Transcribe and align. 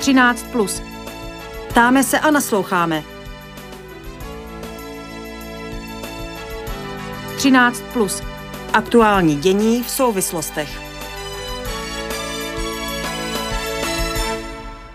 13. 0.00 0.46
Plus. 0.52 0.82
Ptáme 1.68 2.04
se 2.04 2.18
a 2.18 2.30
nasloucháme. 2.30 3.02
13. 7.36 7.82
Plus. 7.92 8.22
Aktuální 8.72 9.36
dění 9.36 9.82
v 9.82 9.90
souvislostech. 9.90 10.80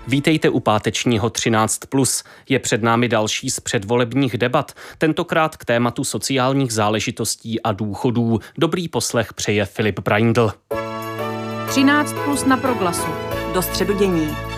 Vítejte 0.08 0.50
u 0.50 0.60
pátečního 0.60 1.30
13. 1.30 1.80
Je 2.50 2.60
před 2.60 2.84
námi 2.84 3.08
další 3.08 3.50
z 3.50 3.60
předvolebních 3.60 4.38
debat, 4.38 4.72
tentokrát 4.98 5.58
k 5.58 5.66
tématu 5.66 6.04
sociálních 6.04 6.74
záležitostí 6.74 7.62
a 7.62 7.72
důchodů. 7.72 8.40
Dobrý 8.58 8.88
poslech 8.88 9.34
přeje 9.34 9.66
Filip 9.66 10.00
Braindl. 10.00 10.52
13 11.68 12.16
plus 12.26 12.46
na 12.46 12.58
proglasu. 12.58 13.08
Do 13.54 13.62
středu 13.62 13.94
dění. 13.94 14.55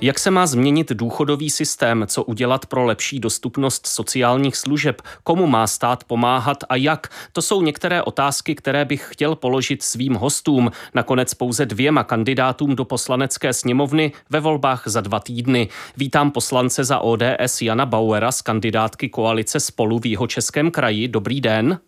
Jak 0.00 0.18
se 0.18 0.30
má 0.30 0.46
změnit 0.46 0.92
důchodový 0.92 1.50
systém, 1.50 2.04
co 2.06 2.24
udělat 2.24 2.66
pro 2.66 2.84
lepší 2.84 3.20
dostupnost 3.20 3.86
sociálních 3.86 4.56
služeb, 4.56 5.02
komu 5.22 5.46
má 5.46 5.66
stát 5.66 6.04
pomáhat 6.04 6.56
a 6.68 6.76
jak? 6.76 7.08
To 7.32 7.42
jsou 7.42 7.62
některé 7.62 8.02
otázky, 8.02 8.54
které 8.54 8.84
bych 8.84 9.08
chtěl 9.10 9.34
položit 9.34 9.82
svým 9.82 10.14
hostům, 10.14 10.70
nakonec 10.94 11.34
pouze 11.34 11.66
dvěma 11.66 12.04
kandidátům 12.04 12.76
do 12.76 12.84
poslanecké 12.84 13.52
sněmovny 13.52 14.12
ve 14.30 14.40
volbách 14.40 14.82
za 14.86 15.00
dva 15.00 15.20
týdny. 15.20 15.68
Vítám 15.96 16.30
poslance 16.30 16.84
za 16.84 16.98
ODS 16.98 17.62
Jana 17.62 17.86
Bauera 17.86 18.32
z 18.32 18.42
kandidátky 18.42 19.08
koalice 19.08 19.60
Spolu 19.60 19.98
v 19.98 20.06
jeho 20.06 20.26
českém 20.26 20.70
kraji. 20.70 21.08
Dobrý 21.08 21.40
den. 21.40 21.78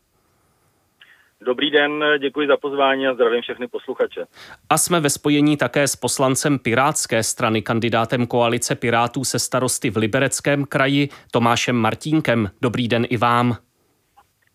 Dobrý 1.48 1.70
den, 1.70 2.04
děkuji 2.18 2.48
za 2.48 2.56
pozvání 2.56 3.06
a 3.06 3.14
zdravím 3.14 3.42
všechny 3.42 3.68
posluchače. 3.68 4.24
A 4.70 4.78
jsme 4.78 5.00
ve 5.00 5.10
spojení 5.10 5.56
také 5.56 5.88
s 5.88 5.96
poslancem 5.96 6.58
Pirátské 6.58 7.22
strany, 7.22 7.62
kandidátem 7.62 8.26
koalice 8.26 8.74
Pirátů 8.74 9.24
se 9.24 9.38
starosty 9.38 9.90
v 9.90 9.96
Libereckém 9.96 10.64
kraji 10.64 11.08
Tomášem 11.32 11.76
Martínkem. 11.76 12.50
Dobrý 12.62 12.88
den 12.88 13.06
i 13.10 13.16
vám. 13.16 13.56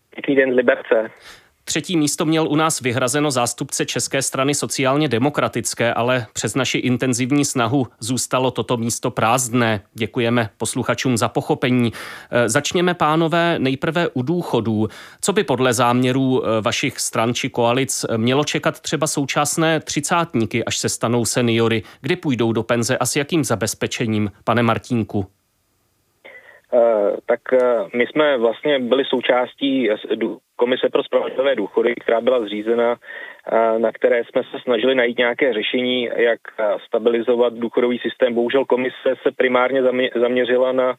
Pěkný 0.09 0.35
den 0.35 0.53
z 0.53 0.55
Liberce. 0.55 1.11
Třetí 1.65 1.97
místo 1.97 2.25
měl 2.25 2.47
u 2.47 2.55
nás 2.55 2.81
vyhrazeno 2.81 3.31
zástupce 3.31 3.85
České 3.85 4.21
strany 4.21 4.55
sociálně 4.55 5.07
demokratické, 5.07 5.93
ale 5.93 6.25
přes 6.33 6.55
naši 6.55 6.77
intenzivní 6.77 7.45
snahu 7.45 7.87
zůstalo 7.99 8.51
toto 8.51 8.77
místo 8.77 9.11
prázdné. 9.11 9.81
Děkujeme 9.93 10.49
posluchačům 10.57 11.17
za 11.17 11.27
pochopení. 11.27 11.93
E, 12.31 12.49
začněme, 12.49 12.93
pánové, 12.93 13.59
nejprve 13.59 14.07
u 14.07 14.21
důchodů. 14.21 14.87
Co 15.21 15.33
by 15.33 15.43
podle 15.43 15.73
záměrů 15.73 16.45
e, 16.45 16.61
vašich 16.61 16.99
stran 16.99 17.33
či 17.33 17.49
koalic 17.49 18.05
mělo 18.17 18.43
čekat 18.43 18.79
třeba 18.79 19.07
současné 19.07 19.79
třicátníky, 19.79 20.65
až 20.65 20.77
se 20.77 20.89
stanou 20.89 21.25
seniory? 21.25 21.83
Kdy 22.01 22.15
půjdou 22.15 22.51
do 22.51 22.63
penze 22.63 22.97
a 22.97 23.05
s 23.05 23.15
jakým 23.15 23.43
zabezpečením, 23.43 24.31
pane 24.43 24.63
Martínku? 24.63 25.27
Eh, 26.73 27.17
tak 27.25 27.39
eh, 27.53 27.57
my 27.93 28.07
jsme 28.07 28.37
vlastně 28.37 28.79
byli 28.79 29.05
součástí 29.05 29.89
Komise 30.55 30.89
pro 30.89 31.03
spravedlivé 31.03 31.55
důchody, 31.55 31.95
která 31.95 32.21
byla 32.21 32.41
zřízena, 32.41 32.95
eh, 33.51 33.79
na 33.79 33.91
které 33.91 34.23
jsme 34.23 34.41
se 34.43 34.59
snažili 34.63 34.95
najít 34.95 35.17
nějaké 35.17 35.53
řešení, 35.53 36.09
jak 36.15 36.39
stabilizovat 36.85 37.53
důchodový 37.53 37.99
systém. 37.99 38.33
Bohužel 38.33 38.65
komise 38.65 39.13
se 39.21 39.31
primárně 39.31 39.81
zaměřila 40.15 40.71
na 40.71 40.95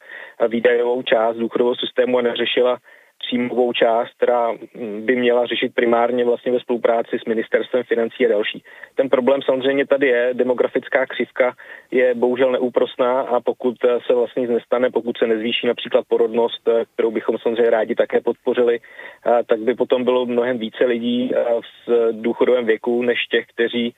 výdajovou 0.49 1.03
část 1.03 1.37
důchodového 1.37 1.77
systému 1.77 2.19
a 2.19 2.23
neřešila 2.23 2.79
příjmovou 3.27 3.73
část, 3.73 4.11
která 4.17 4.53
by 5.01 5.17
měla 5.17 5.47
řešit 5.47 5.75
primárně 5.75 6.25
vlastně 6.25 6.53
ve 6.53 6.61
spolupráci 6.61 7.19
s 7.19 7.25
ministerstvem 7.25 7.83
financí 7.85 8.27
a 8.27 8.29
další. 8.29 8.63
Ten 8.95 9.09
problém 9.09 9.43
samozřejmě 9.43 9.87
tady 9.87 10.07
je, 10.07 10.31
demografická 10.33 11.07
křivka 11.07 11.55
je 11.91 12.15
bohužel 12.15 12.53
neúprosná 12.53 13.21
a 13.21 13.41
pokud 13.41 13.75
se 14.07 14.15
vlastně 14.15 14.41
nic 14.41 14.51
nestane, 14.51 14.91
pokud 14.91 15.19
se 15.19 15.27
nezvýší 15.27 15.67
například 15.67 16.05
porodnost, 16.09 16.69
kterou 16.95 17.11
bychom 17.11 17.39
samozřejmě 17.39 17.71
rádi 17.71 17.95
také 17.95 18.21
podpořili, 18.21 18.81
tak 19.47 19.61
by 19.61 19.75
potom 19.75 20.05
bylo 20.05 20.27
mnohem 20.27 20.59
více 20.59 20.85
lidí 20.85 21.31
v 21.87 22.13
důchodovém 22.13 22.67
věku 22.67 23.03
než 23.03 23.27
těch, 23.27 23.47
kteří 23.47 23.95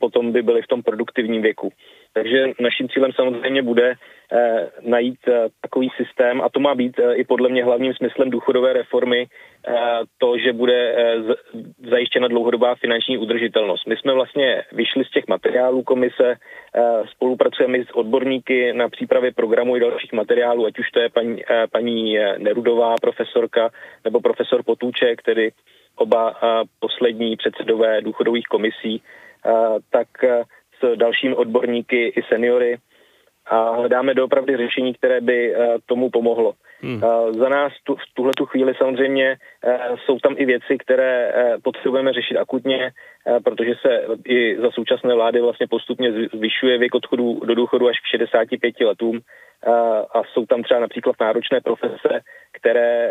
potom 0.00 0.32
by 0.32 0.42
byli 0.42 0.62
v 0.62 0.66
tom 0.66 0.82
produktivním 0.82 1.42
věku. 1.42 1.72
Takže 2.12 2.46
naším 2.60 2.88
cílem 2.88 3.12
samozřejmě 3.12 3.62
bude 3.62 3.94
eh, 4.32 4.68
najít 4.80 5.18
eh, 5.28 5.48
takový 5.60 5.88
systém, 5.96 6.40
a 6.42 6.48
to 6.48 6.60
má 6.60 6.74
být 6.74 6.98
eh, 6.98 7.14
i 7.14 7.24
podle 7.24 7.48
mě 7.48 7.64
hlavním 7.64 7.94
smyslem 7.94 8.30
důchodové 8.30 8.72
reformy, 8.72 9.26
to, 10.18 10.38
že 10.38 10.52
bude 10.52 10.94
zajištěna 11.90 12.28
dlouhodobá 12.28 12.74
finanční 12.74 13.18
udržitelnost. 13.18 13.86
My 13.86 13.96
jsme 13.96 14.12
vlastně 14.12 14.62
vyšli 14.72 15.04
z 15.04 15.10
těch 15.10 15.28
materiálů 15.28 15.82
komise, 15.82 16.36
spolupracujeme 17.10 17.84
s 17.84 17.90
odborníky 17.94 18.72
na 18.72 18.88
přípravě 18.88 19.32
programu 19.32 19.76
i 19.76 19.80
dalších 19.80 20.12
materiálů, 20.12 20.66
ať 20.66 20.78
už 20.78 20.90
to 20.90 21.00
je 21.00 21.08
paní, 21.08 21.42
paní 21.72 22.18
Nerudová, 22.38 22.94
profesorka, 23.02 23.70
nebo 24.04 24.20
profesor 24.20 24.62
Potůček, 24.62 25.22
tedy 25.22 25.52
oba 25.96 26.34
poslední 26.78 27.36
předsedové 27.36 28.00
důchodových 28.00 28.46
komisí, 28.46 29.02
tak 29.90 30.08
s 30.80 30.96
dalšími 30.96 31.34
odborníky 31.34 32.06
i 32.06 32.22
seniory 32.22 32.78
a 33.46 33.70
hledáme 33.70 34.14
doopravdy 34.14 34.56
řešení, 34.56 34.94
které 34.94 35.20
by 35.20 35.54
eh, 35.54 35.76
tomu 35.86 36.10
pomohlo. 36.10 36.52
Hmm. 36.80 37.00
Eh, 37.04 37.32
za 37.32 37.48
nás 37.48 37.72
tu, 37.84 37.94
v 37.94 38.14
tuhle 38.14 38.32
tu 38.36 38.46
chvíli 38.46 38.74
samozřejmě 38.74 39.36
eh, 39.64 39.78
jsou 40.04 40.18
tam 40.18 40.34
i 40.38 40.44
věci, 40.44 40.78
které 40.78 41.32
potřebujeme 41.62 42.12
řešit 42.12 42.36
akutně, 42.36 42.90
protože 43.44 43.74
se 43.82 44.02
i 44.24 44.56
za 44.56 44.70
současné 44.70 45.14
vlády 45.14 45.40
vlastně 45.40 45.66
postupně 45.66 46.12
zvyšuje 46.12 46.78
věk 46.78 46.94
odchodu 46.94 47.40
do 47.44 47.54
důchodu 47.54 47.88
až 47.88 48.00
k 48.00 48.16
65 48.16 48.80
letům 48.80 49.20
a 50.14 50.22
jsou 50.32 50.46
tam 50.46 50.62
třeba 50.62 50.80
například 50.80 51.16
náročné 51.20 51.60
profese, 51.60 52.20
které 52.52 53.10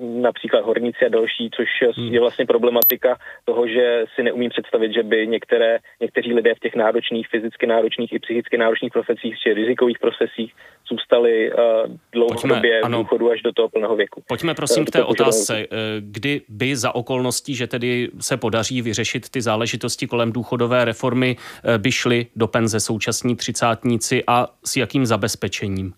například 0.00 0.64
horníci 0.64 1.06
a 1.06 1.08
další, 1.08 1.50
což 1.56 1.68
hmm. 1.96 2.14
je 2.14 2.20
vlastně 2.20 2.46
problematika 2.46 3.16
toho, 3.44 3.68
že 3.68 4.04
si 4.14 4.22
neumím 4.22 4.50
představit, 4.50 4.92
že 4.94 5.02
by 5.02 5.26
některé, 5.26 5.78
někteří 6.00 6.34
lidé 6.34 6.54
v 6.54 6.58
těch 6.58 6.74
náročných, 6.74 7.28
fyzicky 7.28 7.66
náročných 7.66 8.12
i 8.12 8.18
psychicky 8.18 8.58
náročných 8.58 8.92
profesích 8.92 9.38
či 9.38 9.54
rizikových 9.54 9.98
profesích 9.98 10.52
zůstali 10.90 11.52
dlouhodobě 12.12 12.80
v 12.84 12.90
důchodu 12.90 13.30
až 13.30 13.42
do 13.42 13.52
toho 13.52 13.68
plného 13.68 13.96
věku. 13.96 14.22
Pojďme 14.28 14.54
prosím 14.54 14.84
k 14.84 14.90
té 14.90 15.04
otázce, 15.04 15.66
kdy 16.00 16.40
by 16.48 16.76
za 16.76 16.94
okolností, 16.94 17.54
že 17.54 17.66
tedy 17.66 18.08
se 18.20 18.36
podaří 18.36 18.82
vyřešit 18.82 19.28
ty 19.28 19.42
záležitosti 19.42 20.06
kolem 20.06 20.32
důchodové 20.32 20.84
reformy, 20.84 21.36
by 21.78 21.92
šli 21.92 22.26
do 22.36 22.46
penze 22.46 22.80
současní 22.80 23.36
třicátníci 23.36 24.24
a 24.26 24.48
s 24.64 24.76
jakým 24.76 25.06
zabezpečením? 25.06 25.53
Zabezpečením? 25.54 25.94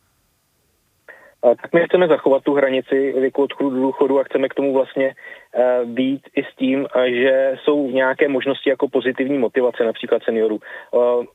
Tak 1.40 1.72
my 1.72 1.84
chceme 1.84 2.08
zachovat 2.08 2.42
tu 2.42 2.54
hranici 2.54 3.12
věku 3.12 3.42
odchodu 3.42 3.70
do 3.70 3.80
důchodu 3.80 4.20
a 4.20 4.24
chceme 4.24 4.48
k 4.48 4.54
tomu 4.54 4.74
vlastně 4.74 5.14
eh, 5.54 5.84
být 5.84 6.22
i 6.36 6.42
s 6.42 6.56
tím, 6.56 6.86
eh, 6.86 7.10
že 7.10 7.56
jsou 7.64 7.90
nějaké 7.90 8.28
možnosti 8.28 8.70
jako 8.70 8.88
pozitivní 8.88 9.38
motivace 9.38 9.84
například 9.84 10.22
seniorů. 10.22 10.58
Eh, 10.60 11.26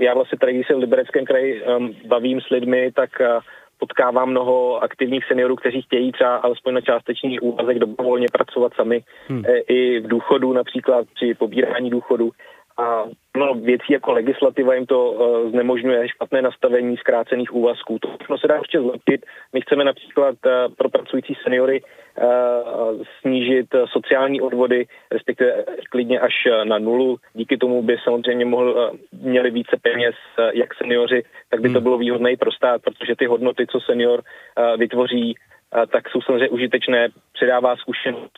já 0.00 0.14
vlastně 0.14 0.38
tady, 0.38 0.52
když 0.52 0.66
se 0.66 0.74
v 0.74 0.78
Libereckém 0.78 1.24
kraji 1.24 1.62
bavím 2.06 2.40
s 2.40 2.48
lidmi, 2.48 2.92
tak 2.92 3.10
potkávám 3.78 4.30
mnoho 4.30 4.82
aktivních 4.82 5.24
seniorů, 5.24 5.56
kteří 5.56 5.82
chtějí 5.82 6.12
třeba 6.12 6.36
alespoň 6.36 6.74
na 6.74 6.80
částečný 6.80 7.40
úvazek 7.40 7.78
dobrovolně 7.78 8.26
pracovat 8.32 8.72
sami 8.74 9.00
hmm. 9.28 9.44
i 9.68 10.00
v 10.00 10.06
důchodu, 10.06 10.52
například 10.52 11.06
při 11.14 11.34
pobírání 11.34 11.90
důchodu 11.90 12.30
a 12.78 13.04
no, 13.36 13.54
věcí 13.54 13.92
jako 13.92 14.12
legislativa 14.12 14.74
jim 14.74 14.86
to 14.86 15.10
uh, 15.10 15.50
znemožňuje 15.50 16.08
špatné 16.08 16.42
nastavení 16.42 16.96
zkrácených 16.96 17.54
úvazků. 17.54 17.98
To 17.98 18.08
všechno 18.08 18.38
se 18.38 18.48
dá 18.48 18.56
ještě 18.56 18.80
zlepšit. 18.80 19.26
My 19.52 19.60
chceme 19.60 19.84
například 19.84 20.34
uh, 20.46 20.74
pro 20.74 20.88
pracující 20.88 21.34
seniory 21.42 21.82
uh, 21.82 23.02
snížit 23.20 23.66
sociální 23.92 24.40
odvody, 24.40 24.86
respektive 25.12 25.64
klidně 25.90 26.20
až 26.20 26.34
na 26.64 26.78
nulu. 26.78 27.16
Díky 27.34 27.56
tomu 27.56 27.82
by 27.82 27.96
samozřejmě 28.04 28.44
mohl, 28.44 28.70
uh, 28.70 28.98
měli 29.22 29.50
více 29.50 29.76
peněz 29.82 30.14
uh, 30.38 30.50
jak 30.54 30.74
seniori, 30.74 31.22
tak 31.50 31.60
by 31.60 31.68
to 31.68 31.78
hmm. 31.78 31.82
bylo 31.82 31.98
výhodné 31.98 32.32
i 32.32 32.36
pro 32.36 32.52
stát, 32.52 32.82
protože 32.82 33.16
ty 33.16 33.26
hodnoty, 33.26 33.66
co 33.66 33.80
senior 33.80 34.20
uh, 34.20 34.76
vytvoří, 34.76 35.34
uh, 35.76 35.86
tak 35.86 36.08
jsou 36.08 36.20
samozřejmě 36.20 36.48
užitečné, 36.48 37.08
předává 37.32 37.76
zkušenost 37.76 38.32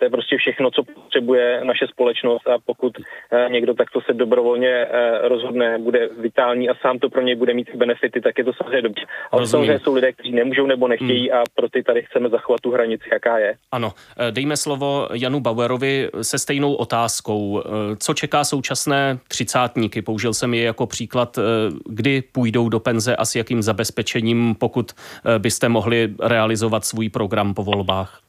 to 0.00 0.06
je 0.06 0.10
prostě 0.10 0.36
všechno, 0.36 0.70
co 0.70 0.82
potřebuje 0.82 1.60
naše 1.64 1.86
společnost 1.86 2.48
a 2.48 2.58
pokud 2.66 2.92
eh, 2.98 3.48
někdo 3.50 3.74
takto 3.74 4.00
se 4.00 4.12
dobrovolně 4.12 4.68
eh, 4.68 5.28
rozhodne, 5.28 5.78
bude 5.78 6.08
vitální 6.18 6.68
a 6.68 6.74
sám 6.74 6.98
to 6.98 7.10
pro 7.10 7.20
něj 7.20 7.36
bude 7.36 7.54
mít 7.54 7.74
benefity, 7.74 8.20
tak 8.20 8.38
je 8.38 8.44
to 8.44 8.52
samozřejmě 8.52 8.82
dobře. 8.82 9.04
Ale 9.30 9.40
Rozumím. 9.40 9.66
samozřejmě 9.66 9.78
jsou 9.84 9.94
lidé, 9.94 10.12
kteří 10.12 10.32
nemůžou 10.32 10.66
nebo 10.66 10.88
nechtějí 10.88 11.30
hmm. 11.30 11.38
a 11.38 11.42
pro 11.54 11.68
ty 11.68 11.82
tady 11.82 12.02
chceme 12.02 12.28
zachovat 12.28 12.60
tu 12.60 12.70
hranici, 12.70 13.08
jaká 13.12 13.38
je. 13.38 13.54
Ano, 13.72 13.92
eh, 14.18 14.32
dejme 14.32 14.56
slovo 14.56 15.08
Janu 15.12 15.40
Bauerovi 15.40 16.08
se 16.22 16.38
stejnou 16.38 16.74
otázkou. 16.74 17.62
Co 17.98 18.14
čeká 18.14 18.44
současné 18.44 19.18
třicátníky? 19.28 20.02
Použil 20.02 20.34
jsem 20.34 20.54
je 20.54 20.62
jako 20.62 20.86
příklad, 20.86 21.38
kdy 21.86 22.22
půjdou 22.32 22.68
do 22.68 22.80
penze 22.80 23.16
a 23.16 23.24
s 23.24 23.36
jakým 23.36 23.62
zabezpečením, 23.62 24.54
pokud 24.54 24.92
byste 25.38 25.68
mohli 25.68 26.08
realizovat 26.20 26.84
svůj 26.84 27.08
program 27.08 27.54
po 27.54 27.62
volbách. 27.62 28.20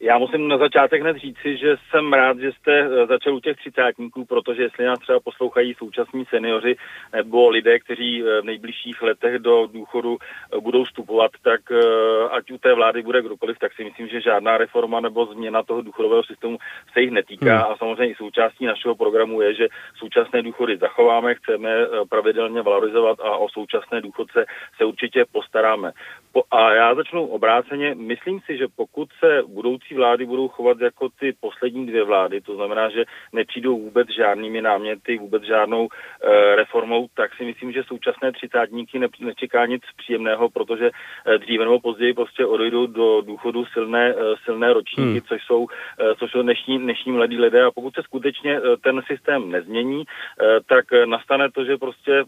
Já 0.00 0.18
musím 0.18 0.48
na 0.48 0.58
začátek 0.58 1.02
hned 1.02 1.16
říci, 1.16 1.56
že 1.56 1.76
jsem 1.90 2.12
rád, 2.12 2.38
že 2.38 2.52
jste 2.52 2.80
eh, 2.80 3.06
začal 3.06 3.34
u 3.34 3.40
těch 3.40 3.56
třicátníků, 3.56 4.24
protože 4.24 4.62
jestli 4.62 4.84
nás 4.84 4.98
třeba 4.98 5.20
poslouchají 5.20 5.74
současní 5.74 6.24
seniori 6.24 6.76
nebo 7.12 7.48
lidé, 7.48 7.78
kteří 7.78 8.22
eh, 8.22 8.40
v 8.40 8.44
nejbližších 8.44 9.02
letech 9.02 9.38
do 9.38 9.66
důchodu 9.66 10.16
eh, 10.20 10.60
budou 10.60 10.84
vstupovat, 10.84 11.30
tak 11.42 11.60
ať 12.30 12.50
u 12.50 12.58
té 12.58 12.74
vlády 12.74 13.02
bude 13.02 13.22
kdokoliv, 13.22 13.58
tak 13.58 13.72
si 13.72 13.84
myslím, 13.84 14.08
že 14.08 14.20
žádná 14.20 14.58
reforma 14.58 15.00
nebo 15.00 15.26
změna 15.26 15.62
toho 15.62 15.82
důchodového 15.82 16.24
systému 16.24 16.58
se 16.92 17.00
jich 17.00 17.10
netýká. 17.10 17.58
Hmm. 17.58 17.72
A 17.72 17.76
samozřejmě 17.76 18.06
i 18.06 18.14
součástí 18.14 18.66
našeho 18.66 18.94
programu 18.94 19.40
je, 19.40 19.54
že 19.54 19.66
současné 19.98 20.42
důchody 20.42 20.76
zachováme, 20.76 21.34
chceme 21.34 21.70
pravidelně 22.08 22.62
valorizovat 22.62 23.20
a 23.20 23.36
o 23.36 23.48
současné 23.48 24.00
důchodce 24.00 24.44
se 24.76 24.84
určitě 24.84 25.24
postaráme. 25.32 25.92
A 26.50 26.72
já 26.72 26.94
začnu 26.94 27.26
obráceně. 27.26 27.94
Myslím 27.94 28.40
si, 28.40 28.58
že 28.58 28.66
pokud 28.76 29.08
se 29.20 29.42
budoucí 29.46 29.85
vlády 29.94 30.26
budou 30.26 30.48
chovat 30.48 30.80
jako 30.80 31.08
ty 31.20 31.34
poslední 31.40 31.86
dvě 31.86 32.04
vlády, 32.04 32.40
to 32.40 32.56
znamená, 32.56 32.90
že 32.90 33.04
nepřijdou 33.32 33.78
vůbec 33.78 34.08
žádnými 34.16 34.62
náměty, 34.62 35.18
vůbec 35.18 35.42
žádnou 35.42 35.88
e, 35.88 36.56
reformou, 36.56 37.06
tak 37.14 37.34
si 37.34 37.44
myslím, 37.44 37.72
že 37.72 37.82
současné 37.82 38.32
třicátníky 38.32 38.98
ne, 38.98 39.08
nečeká 39.20 39.66
nic 39.66 39.82
příjemného, 39.96 40.50
protože 40.50 40.90
e, 41.26 41.38
dříve 41.38 41.64
nebo 41.64 41.80
později 41.80 42.14
prostě 42.14 42.46
odejdou 42.46 42.86
do 42.86 43.20
důchodu 43.20 43.64
silné, 43.64 44.08
e, 44.10 44.14
silné 44.44 44.72
ročníky, 44.72 45.02
hmm. 45.02 45.28
což 45.28 45.42
jsou, 45.44 45.66
e, 46.00 46.14
což 46.14 46.30
jsou 46.30 46.42
dnešní, 46.42 46.78
dnešní 46.78 47.12
mladí 47.12 47.38
lidé. 47.38 47.64
A 47.64 47.70
pokud 47.70 47.94
se 47.94 48.02
skutečně 48.02 48.56
e, 48.56 48.60
ten 48.76 49.02
systém 49.06 49.50
nezmění, 49.50 50.02
e, 50.02 50.04
tak 50.66 50.84
nastane 51.04 51.50
to, 51.50 51.64
že 51.64 51.76
prostě 51.76 52.12
e, 52.12 52.24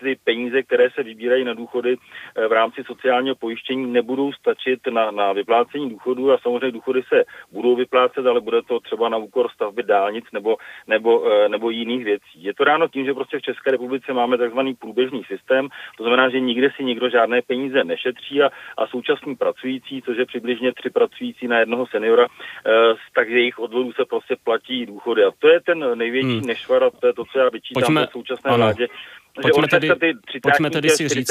ty 0.00 0.18
peníze, 0.24 0.62
které 0.62 0.90
se 0.90 1.02
vybírají 1.02 1.44
na 1.44 1.54
důchody 1.54 1.96
e, 1.96 2.48
v 2.48 2.52
rámci 2.52 2.84
sociálního 2.84 3.36
pojištění, 3.36 3.92
nebudou 3.92 4.32
stačit 4.32 4.80
na, 4.90 5.10
na 5.10 5.32
vyplácení 5.32 5.90
důchodu 5.90 6.32
a 6.32 6.38
samozřejmě 6.38 6.55
důchody 6.60 7.02
se 7.08 7.24
budou 7.52 7.76
vyplácet, 7.76 8.26
ale 8.26 8.40
bude 8.40 8.62
to 8.62 8.80
třeba 8.80 9.08
na 9.08 9.16
úkor 9.16 9.48
stavby 9.54 9.82
dálnic 9.82 10.24
nebo, 10.32 10.56
nebo, 10.86 11.32
eh, 11.32 11.48
nebo 11.48 11.70
jiných 11.70 12.04
věcí. 12.04 12.44
Je 12.44 12.54
to 12.54 12.64
ráno 12.64 12.88
tím, 12.88 13.04
že 13.04 13.14
prostě 13.14 13.38
v 13.38 13.42
České 13.42 13.70
republice 13.70 14.12
máme 14.12 14.38
takzvaný 14.38 14.74
průběžný 14.74 15.24
systém, 15.24 15.68
to 15.96 16.02
znamená, 16.02 16.28
že 16.28 16.40
nikde 16.40 16.68
si 16.76 16.84
nikdo 16.84 17.10
žádné 17.10 17.42
peníze 17.42 17.84
nešetří 17.84 18.42
a, 18.42 18.50
a 18.78 18.86
současný 18.86 19.36
pracující, 19.36 20.02
což 20.02 20.16
je 20.18 20.26
přibližně 20.26 20.72
tři 20.72 20.90
pracující 20.90 21.48
na 21.48 21.58
jednoho 21.58 21.86
seniora, 21.86 22.26
eh, 22.26 22.70
takže 23.14 23.38
jejich 23.38 23.58
odvodů 23.58 23.92
se 23.92 24.04
prostě 24.04 24.36
platí 24.44 24.86
důchody. 24.86 25.24
A 25.24 25.30
to 25.38 25.48
je 25.48 25.60
ten 25.60 25.98
největší 25.98 26.38
hmm. 26.38 26.46
nešvar 26.46 26.84
a 26.84 26.90
to 26.90 27.06
je 27.06 27.12
to, 27.12 27.24
co 27.24 27.38
já 27.38 27.48
vyčítám 27.48 27.82
Pojďme, 27.82 28.06
současné 28.12 28.50
ano. 28.50 28.64
vládě. 28.64 28.86
Pojďme 29.42 29.68
tedy, 29.68 29.88
pojďme 30.42 30.70
tedy 30.70 30.90
si 30.90 31.08
říct, 31.08 31.30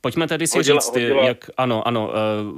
Pojďme 0.00 0.26
tedy 0.28 0.46
si 0.46 0.58
hodila, 0.58 0.80
říct, 0.80 0.92
hodila. 0.92 1.26
jak, 1.26 1.50
ano, 1.56 1.88
ano, 1.88 2.12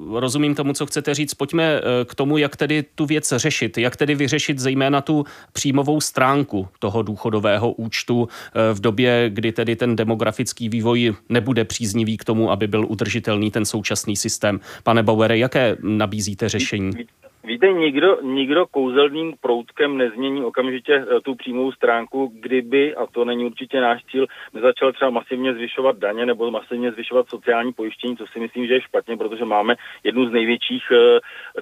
uh, 0.09 0.21
rozumím 0.21 0.55
tomu, 0.55 0.73
co 0.73 0.87
chcete 0.87 1.15
říct. 1.15 1.35
Pojďme 1.35 1.81
uh, 1.81 1.87
k 2.05 2.15
tomu, 2.15 2.39
jak 2.39 2.57
tedy 2.57 2.85
tu 2.95 3.07
věc 3.07 3.33
řešit, 3.37 3.79
jak 3.79 3.97
tedy 3.97 4.15
vyřešit 4.15 4.59
zejména 4.59 5.01
tu 5.01 5.25
příjmovou 5.53 6.01
stránku 6.01 6.69
toho 6.79 7.03
důchodového 7.03 7.73
účtu 7.73 8.21
uh, 8.21 8.29
v 8.73 8.81
době, 8.81 9.31
kdy 9.31 9.53
tedy 9.53 9.77
ten 9.77 9.97
demografický 9.97 10.69
vývoj 10.69 11.15
nebude 11.29 11.65
příznivý 11.65 12.17
k 12.17 12.25
tomu, 12.25 12.51
aby 12.51 12.67
byl 12.67 12.87
udržitelný 12.89 13.51
ten 13.51 13.65
současný 13.65 14.17
systém. 14.17 14.61
Pane 14.83 15.03
Bauere, 15.03 15.39
jaké 15.39 15.77
nabízíte 15.83 16.49
řešení? 16.49 16.93
Víte, 17.45 17.73
nikdo, 17.73 18.19
nikdo 18.23 18.67
kouzelným 18.67 19.35
proutkem 19.41 19.97
nezmění 19.97 20.45
okamžitě 20.45 20.95
eh, 20.95 21.21
tu 21.21 21.35
přímou 21.35 21.73
stránku, 21.73 22.33
kdyby, 22.35 22.95
a 22.95 23.07
to 23.07 23.25
není 23.25 23.45
určitě 23.45 23.81
náš 23.81 24.05
cíl, 24.05 24.27
nezačal 24.53 24.93
třeba 24.93 25.11
masivně 25.11 25.55
zvyšovat 25.55 25.99
daně 25.99 26.27
nebo 26.27 26.51
masivně 26.51 26.93
zvyšovat 26.93 27.29
sociální 27.29 27.73
pojištění, 27.73 28.17
co 28.17 28.27
si 28.27 28.41
myslím, 28.41 28.67
že 28.67 28.75
je 28.75 28.81
špatně, 28.81 29.17
protože 29.17 29.45
máme 29.45 29.75
jednu 30.05 30.29
z 30.29 30.33
největších 30.33 30.83
eh, 30.93 31.21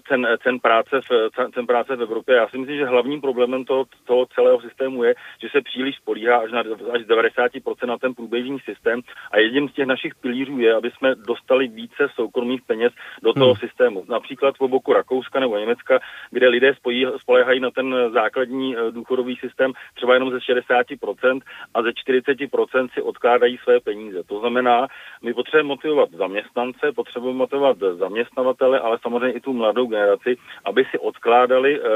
cen, 0.09 0.29
cen, 0.43 0.59
práce, 0.59 1.01
v, 1.01 1.31
cen 1.55 1.67
práce 1.67 1.97
v 1.97 2.03
Evropě. 2.03 2.37
Já 2.37 2.49
si 2.49 2.59
myslím, 2.59 2.77
že 2.77 2.87
hlavním 2.87 3.21
problémem 3.21 3.65
toho, 3.65 3.85
toho 4.05 4.27
celého 4.27 4.61
systému 4.61 5.05
je, 5.05 5.15
že 5.43 5.49
se 5.49 5.61
příliš 5.61 5.97
spolíhá 5.97 6.37
až, 6.37 6.53
na, 6.53 6.61
až 6.93 7.03
z 7.03 7.09
90% 7.09 7.87
na 7.87 7.99
ten 7.99 8.15
průběžný 8.15 8.59
systém 8.61 9.01
a 9.31 9.39
jedním 9.39 9.69
z 9.69 9.73
těch 9.73 9.87
našich 9.87 10.15
pilířů 10.15 10.59
je, 10.59 10.75
aby 10.75 10.91
jsme 10.91 11.15
dostali 11.15 11.69
více 11.69 12.09
soukromých 12.15 12.63
peněz 12.63 12.93
do 13.23 13.33
toho 13.33 13.55
hmm. 13.55 13.69
systému. 13.69 14.05
Například 14.09 14.59
po 14.59 14.69
boku 14.69 14.93
Rakouska 14.93 15.41
nebo 15.41 15.66
Německa 15.67 15.99
kde 16.31 16.49
lidé 16.49 16.75
spojí, 16.75 17.07
spolehají 17.17 17.61
na 17.61 17.71
ten 17.71 17.95
základní 18.13 18.77
eh, 18.77 18.91
důchodový 18.91 19.37
systém 19.37 19.73
třeba 19.95 20.15
jenom 20.15 20.31
ze 20.31 20.39
60% 20.39 21.41
a 21.75 21.83
ze 21.83 21.89
40% 21.91 22.89
si 22.95 23.03
odkládají 23.03 23.59
své 23.59 23.81
peníze. 23.81 24.23
To 24.25 24.41
znamená, 24.41 24.87
my 25.23 25.35
potřebujeme 25.35 25.69
motivovat 25.69 26.11
zaměstnance, 26.11 26.93
potřebujeme 26.95 27.39
motivovat 27.39 27.79
zaměstnavatele, 27.79 28.81
ale 28.81 28.99
samozřejmě 29.03 29.33
i 29.33 29.41
tu 29.41 29.53
mladou 29.53 29.87
generaci, 29.87 30.37
aby 30.65 30.85
si 30.91 30.99
odkládali 30.99 31.81
uh, 31.81 31.87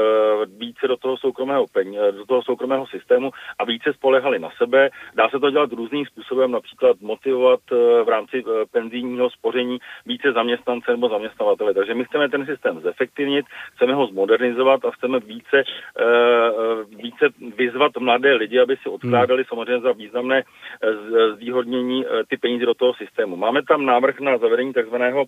více 0.57 0.87
do 0.87 0.97
toho 0.97 1.17
soukromého 1.17 1.65
peň, 1.67 1.95
eh, 1.95 2.11
do 2.11 2.25
toho 2.25 2.43
soukromého 2.43 2.87
systému 2.87 3.31
a 3.59 3.65
více 3.65 3.93
spolehali 3.93 4.39
na 4.39 4.49
sebe. 4.57 4.89
Dá 5.15 5.29
se 5.29 5.39
to 5.39 5.51
dělat 5.51 5.71
různým 5.71 6.05
způsobem, 6.05 6.51
například 6.51 7.01
motivovat 7.01 7.59
v 8.05 8.09
rámci 8.09 8.43
penzijního 8.71 9.29
spoření 9.29 9.77
více 10.05 10.31
zaměstnance 10.31 10.91
nebo 10.91 11.09
zaměstnavatele. 11.09 11.73
Takže 11.73 11.93
my 11.93 12.05
chceme 12.05 12.29
ten 12.29 12.45
systém 12.45 12.79
zefektivnit, 12.79 13.45
chceme 13.75 13.93
ho 13.93 14.07
zmodernizovat 14.07 14.85
a 14.85 14.91
chceme 14.91 15.19
více, 15.19 15.57
eh, 15.57 16.03
eh, 16.03 16.95
více 17.03 17.25
vyzvat 17.57 17.97
mladé 17.97 18.33
lidi, 18.33 18.59
aby 18.59 18.77
si 18.77 18.89
odkládali 18.89 19.41
hmm. 19.41 19.49
samozřejmě 19.49 19.79
za 19.79 19.91
významné 19.91 20.43
eh, 20.43 21.33
zvýhodnění 21.35 22.05
ty 22.27 22.37
peníze 22.37 22.65
do 22.65 22.73
toho 22.73 22.93
systému. 22.93 23.35
Máme 23.35 23.61
tam 23.63 23.85
návrh 23.85 24.19
na 24.19 24.37
zavedení 24.37 24.73
takzvaného 24.73 25.25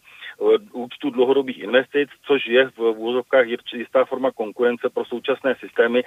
účtu 0.73 1.09
dlouhodobých 1.09 1.59
investic, 1.59 2.09
což 2.25 2.47
je 2.47 2.69
v 2.69 2.79
úvozovkách 2.79 3.45
jistá 3.73 4.05
forma 4.05 4.31
konkurence 4.31 4.89
pro 4.89 5.05
současné 5.05 5.55
systémy. 5.59 6.03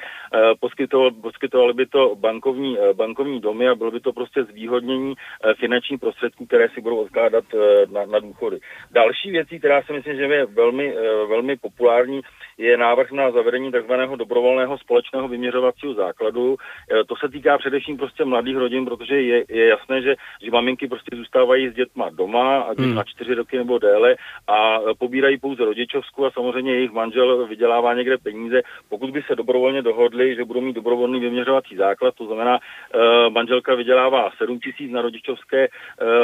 Poskytoval, 0.60 1.10
poskytovali 1.10 1.72
by 1.72 1.86
to 1.86 2.14
bankovní, 2.14 2.78
bankovní 2.92 3.40
domy 3.40 3.68
a 3.68 3.74
bylo 3.74 3.90
by 3.90 4.00
to 4.00 4.12
prostě 4.12 4.44
zvýhodnění 4.44 5.14
finančních 5.60 6.00
prostředků, 6.00 6.46
které 6.46 6.68
si 6.68 6.80
budou 6.80 6.96
odkládat 6.96 7.44
na, 7.92 8.06
na 8.06 8.18
důchody. 8.18 8.58
Další 8.90 9.30
věcí, 9.30 9.58
která 9.58 9.82
si 9.82 9.92
myslím, 9.92 10.16
že 10.16 10.22
je 10.22 10.46
velmi, 10.46 10.94
velmi 11.28 11.56
populární, 11.56 12.15
je 12.58 12.76
návrh 12.76 13.12
na 13.12 13.30
zavedení 13.30 13.72
tzv. 13.72 13.92
dobrovolného 14.16 14.78
společného 14.78 15.28
vyměřovacího 15.28 15.94
základu. 15.94 16.56
E, 16.90 17.04
to 17.04 17.16
se 17.16 17.28
týká 17.28 17.58
především 17.58 17.96
prostě 17.96 18.24
mladých 18.24 18.56
rodin, 18.56 18.84
protože 18.84 19.22
je, 19.22 19.44
je 19.48 19.66
jasné, 19.66 20.02
že, 20.02 20.14
že 20.44 20.50
maminky 20.50 20.88
prostě 20.88 21.16
zůstávají 21.16 21.68
s 21.68 21.74
dětma 21.74 22.10
doma, 22.10 22.60
ať 22.60 22.78
hmm. 22.78 22.94
na 22.94 23.04
čtyři 23.04 23.34
roky 23.34 23.56
nebo 23.58 23.78
déle, 23.78 24.16
a 24.46 24.78
pobírají 24.98 25.38
pouze 25.38 25.64
rodičovskou 25.64 26.24
a 26.24 26.30
samozřejmě 26.30 26.74
jejich 26.74 26.92
manžel 26.92 27.46
vydělává 27.46 27.94
někde 27.94 28.18
peníze. 28.18 28.62
Pokud 28.88 29.10
by 29.10 29.22
se 29.22 29.34
dobrovolně 29.36 29.82
dohodli, 29.82 30.34
že 30.34 30.44
budou 30.44 30.60
mít 30.60 30.76
dobrovolný 30.76 31.20
vyměřovací 31.20 31.76
základ, 31.76 32.14
to 32.14 32.26
znamená, 32.26 32.58
uh, 32.58 33.32
manželka 33.32 33.74
vydělává 33.74 34.30
7 34.38 34.60
tisíc 34.60 34.90
na 34.92 35.02
rodičovské, 35.02 35.68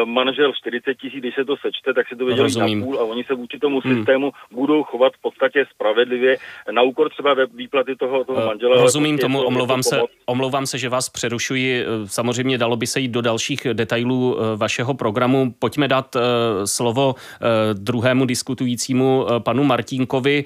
manžel 0.05 0.53
40 0.53 0.95
tisíc, 0.95 1.19
když 1.19 1.35
se 1.35 1.45
to 1.45 1.57
sečte, 1.57 1.95
tak 1.95 2.09
se 2.09 2.17
to 2.17 2.25
vydělí 2.25 2.59
na 2.59 2.85
půl 2.85 2.99
a 2.99 3.05
oni 3.05 3.25
se 3.25 3.35
vůči 3.35 3.59
tomu 3.59 3.81
hmm. 3.81 3.95
systému 3.95 4.33
budou 4.51 4.83
chovat 4.83 5.13
v 5.13 5.23
podstatě 5.23 5.65
spravedlivě 5.83 6.37
na 6.71 6.83
úkor 6.83 7.11
třeba 7.11 7.37
výplaty 7.55 7.97
toho, 7.97 8.25
toho 8.25 8.43
eh, 8.43 8.47
manžela. 8.47 8.83
Rozumím 8.83 9.19
tomu, 9.19 9.43
omlouvám 9.43 9.83
se, 9.83 10.01
omlouvám 10.27 10.67
se, 10.67 10.79
že 10.79 10.89
vás 10.89 11.09
přerušuji. 11.09 11.83
Eh, 11.83 11.87
samozřejmě 12.07 12.59
dalo 12.59 12.77
by 12.77 12.87
se 12.87 13.01
jít 13.01 13.09
do 13.09 13.21
dalších 13.21 13.67
detailů 13.73 14.37
eh, 14.37 14.57
vašeho 14.57 14.95
programu. 14.95 15.55
Pojďme 15.59 15.89
dát 15.89 16.17
slovo 16.65 17.15
druhému 17.73 18.27
diskutujícímu 18.27 19.27
panu 19.39 19.65
Martínkovi. 19.65 20.45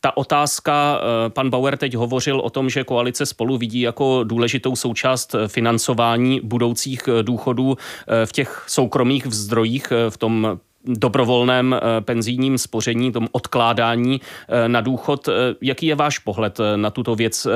Ta 0.00 0.16
otázka, 0.16 1.00
pan 1.28 1.50
Bauer 1.50 1.76
teď 1.76 1.94
hovořil 1.94 2.40
o 2.40 2.50
tom, 2.50 2.70
že 2.70 2.84
koalice 2.84 3.26
spolu 3.26 3.58
vidí 3.58 3.80
jako 3.80 4.24
důležitou 4.24 4.76
součást 4.76 5.34
financování 5.46 6.40
budoucích 6.44 7.08
důchodů 7.22 7.76
v 8.24 8.32
těch 8.32 8.64
soukromých 8.68 9.26
zdrojích, 9.26 9.92
v 10.10 10.16
tom 10.16 10.58
dobrovolném 10.84 11.74
eh, 11.74 12.00
penzijním 12.00 12.58
spoření, 12.58 13.12
tom 13.12 13.28
odkládání 13.32 14.20
eh, 14.20 14.68
na 14.68 14.80
důchod. 14.80 15.28
Eh, 15.28 15.32
jaký 15.60 15.86
je 15.86 15.94
váš 15.94 16.18
pohled 16.18 16.58
na 16.76 16.90
tuto 16.90 17.14
věc? 17.14 17.46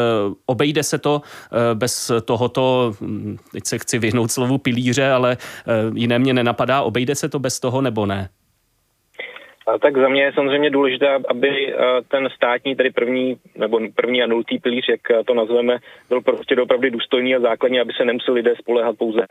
Obejde 0.46 0.82
se 0.82 0.98
to 0.98 1.20
bez 1.74 2.12
tohoto, 2.24 2.92
hm, 3.00 3.36
teď 3.52 3.64
se 3.64 3.78
chci 3.78 3.98
vyhnout 3.98 4.30
slovu 4.30 4.58
pilíře, 4.58 5.10
ale 5.10 5.36
jiné 5.94 6.18
mě 6.18 6.34
nenapadá, 6.34 6.82
obejde 6.82 7.14
se 7.14 7.28
to 7.28 7.38
bez 7.38 7.60
toho 7.60 7.80
nebo 7.80 8.06
ne? 8.06 8.28
Tak 9.80 9.96
za 9.96 10.08
mě 10.08 10.22
je 10.22 10.32
samozřejmě 10.32 10.70
důležité, 10.70 11.18
aby 11.28 11.74
ten 12.08 12.28
státní, 12.36 12.76
tedy 12.76 12.90
první 12.90 13.36
nebo 13.56 13.80
první 13.94 14.22
a 14.22 14.26
nultý 14.26 14.58
pilíř, 14.58 14.84
jak 14.88 15.26
to 15.26 15.34
nazveme, 15.34 15.78
byl 16.08 16.20
prostě 16.20 16.56
opravdu 16.56 16.90
důstojný 16.90 17.34
a 17.34 17.40
základní, 17.40 17.80
aby 17.80 17.92
se 17.92 18.04
nemuseli 18.04 18.34
lidé 18.34 18.54
spolehat 18.58 18.96
pouze, 18.98 19.26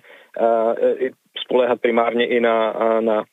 spolehat 1.43 1.81
primárně 1.81 2.25
i 2.27 2.39
na, 2.39 2.73
na 2.99 3.23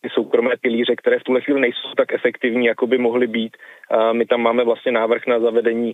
ty 0.00 0.08
soukromé 0.14 0.50
pilíře, 0.60 0.96
které 0.96 1.18
v 1.18 1.22
tuhle 1.22 1.40
chvíli 1.40 1.60
nejsou 1.60 1.88
tak 1.96 2.12
efektivní, 2.12 2.66
jako 2.66 2.86
by 2.86 2.98
mohly 2.98 3.26
být. 3.26 3.56
My 4.12 4.26
tam 4.26 4.40
máme 4.40 4.64
vlastně 4.64 4.92
návrh 4.92 5.26
na 5.26 5.40
zavedení 5.40 5.92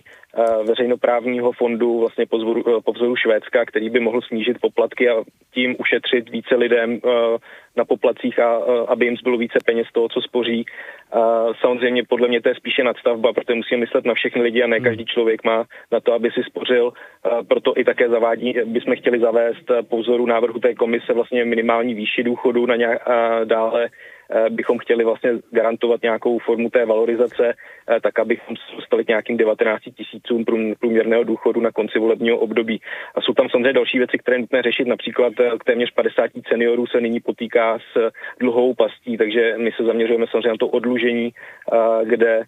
veřejnoprávního 0.67 1.51
fondu 1.51 1.99
vlastně 1.99 2.25
po 2.25 2.37
vzoru, 2.37 2.81
po 2.81 2.91
vzoru 2.91 3.15
Švédska, 3.15 3.65
který 3.65 3.89
by 3.89 3.99
mohl 3.99 4.21
snížit 4.21 4.57
poplatky 4.61 5.09
a 5.09 5.23
tím 5.53 5.75
ušetřit 5.79 6.29
více 6.29 6.55
lidem 6.55 6.99
na 7.77 7.85
poplacích 7.85 8.39
a 8.39 8.55
aby 8.87 9.05
jim 9.05 9.17
zbylo 9.17 9.37
více 9.37 9.59
peněz 9.65 9.87
z 9.87 9.93
toho, 9.93 10.09
co 10.09 10.21
spoří. 10.21 10.65
Samozřejmě 11.61 12.03
podle 12.09 12.27
mě 12.27 12.41
to 12.41 12.49
je 12.49 12.55
spíše 12.55 12.83
nadstavba, 12.83 13.33
protože 13.33 13.55
musíme 13.55 13.79
myslet 13.79 14.05
na 14.05 14.13
všechny 14.13 14.41
lidi 14.41 14.63
a 14.63 14.67
ne 14.67 14.79
každý 14.79 15.05
člověk 15.05 15.43
má 15.43 15.65
na 15.91 15.99
to, 15.99 16.13
aby 16.13 16.31
si 16.31 16.43
spořil. 16.43 16.93
Proto 17.47 17.73
i 17.77 17.83
také 17.83 18.09
zavádí, 18.09 18.53
bychom 18.65 18.95
chtěli 18.95 19.19
zavést 19.19 19.65
po 19.89 19.97
vzoru 19.97 20.25
návrhu 20.25 20.59
té 20.59 20.75
komise 20.75 21.13
vlastně 21.13 21.45
minimální 21.45 21.93
výši 21.93 22.23
důchodu 22.23 22.65
na 22.65 22.75
nějak, 22.75 23.01
dále 23.43 23.89
bychom 24.49 24.77
chtěli 24.77 25.03
vlastně 25.03 25.31
garantovat 25.51 26.01
nějakou 26.01 26.39
formu 26.39 26.69
té 26.69 26.85
valorizace, 26.85 27.53
eh, 27.53 27.99
tak 28.01 28.19
abychom 28.19 28.55
se 28.55 28.75
dostali 28.75 29.05
k 29.05 29.07
nějakým 29.07 29.37
19 29.37 29.81
tisícům 29.97 30.45
průměrného 30.79 31.23
důchodu 31.23 31.61
na 31.61 31.71
konci 31.71 31.99
volebního 31.99 32.37
období. 32.37 32.81
A 33.15 33.21
jsou 33.21 33.33
tam 33.33 33.49
samozřejmě 33.49 33.73
další 33.73 33.97
věci, 33.97 34.17
které 34.17 34.39
nutné 34.39 34.61
řešit. 34.61 34.87
Například 34.87 35.33
k 35.33 35.39
eh, 35.39 35.51
téměř 35.65 35.91
50 35.91 36.31
seniorů 36.47 36.87
se 36.87 37.01
nyní 37.01 37.19
potýká 37.19 37.79
s 37.79 38.11
dluhou 38.39 38.73
pastí, 38.73 39.17
takže 39.17 39.53
my 39.57 39.71
se 39.71 39.83
zaměřujeme 39.83 40.25
samozřejmě 40.31 40.49
na 40.49 40.57
to 40.59 40.67
odlužení, 40.67 41.31
kde 42.03 42.43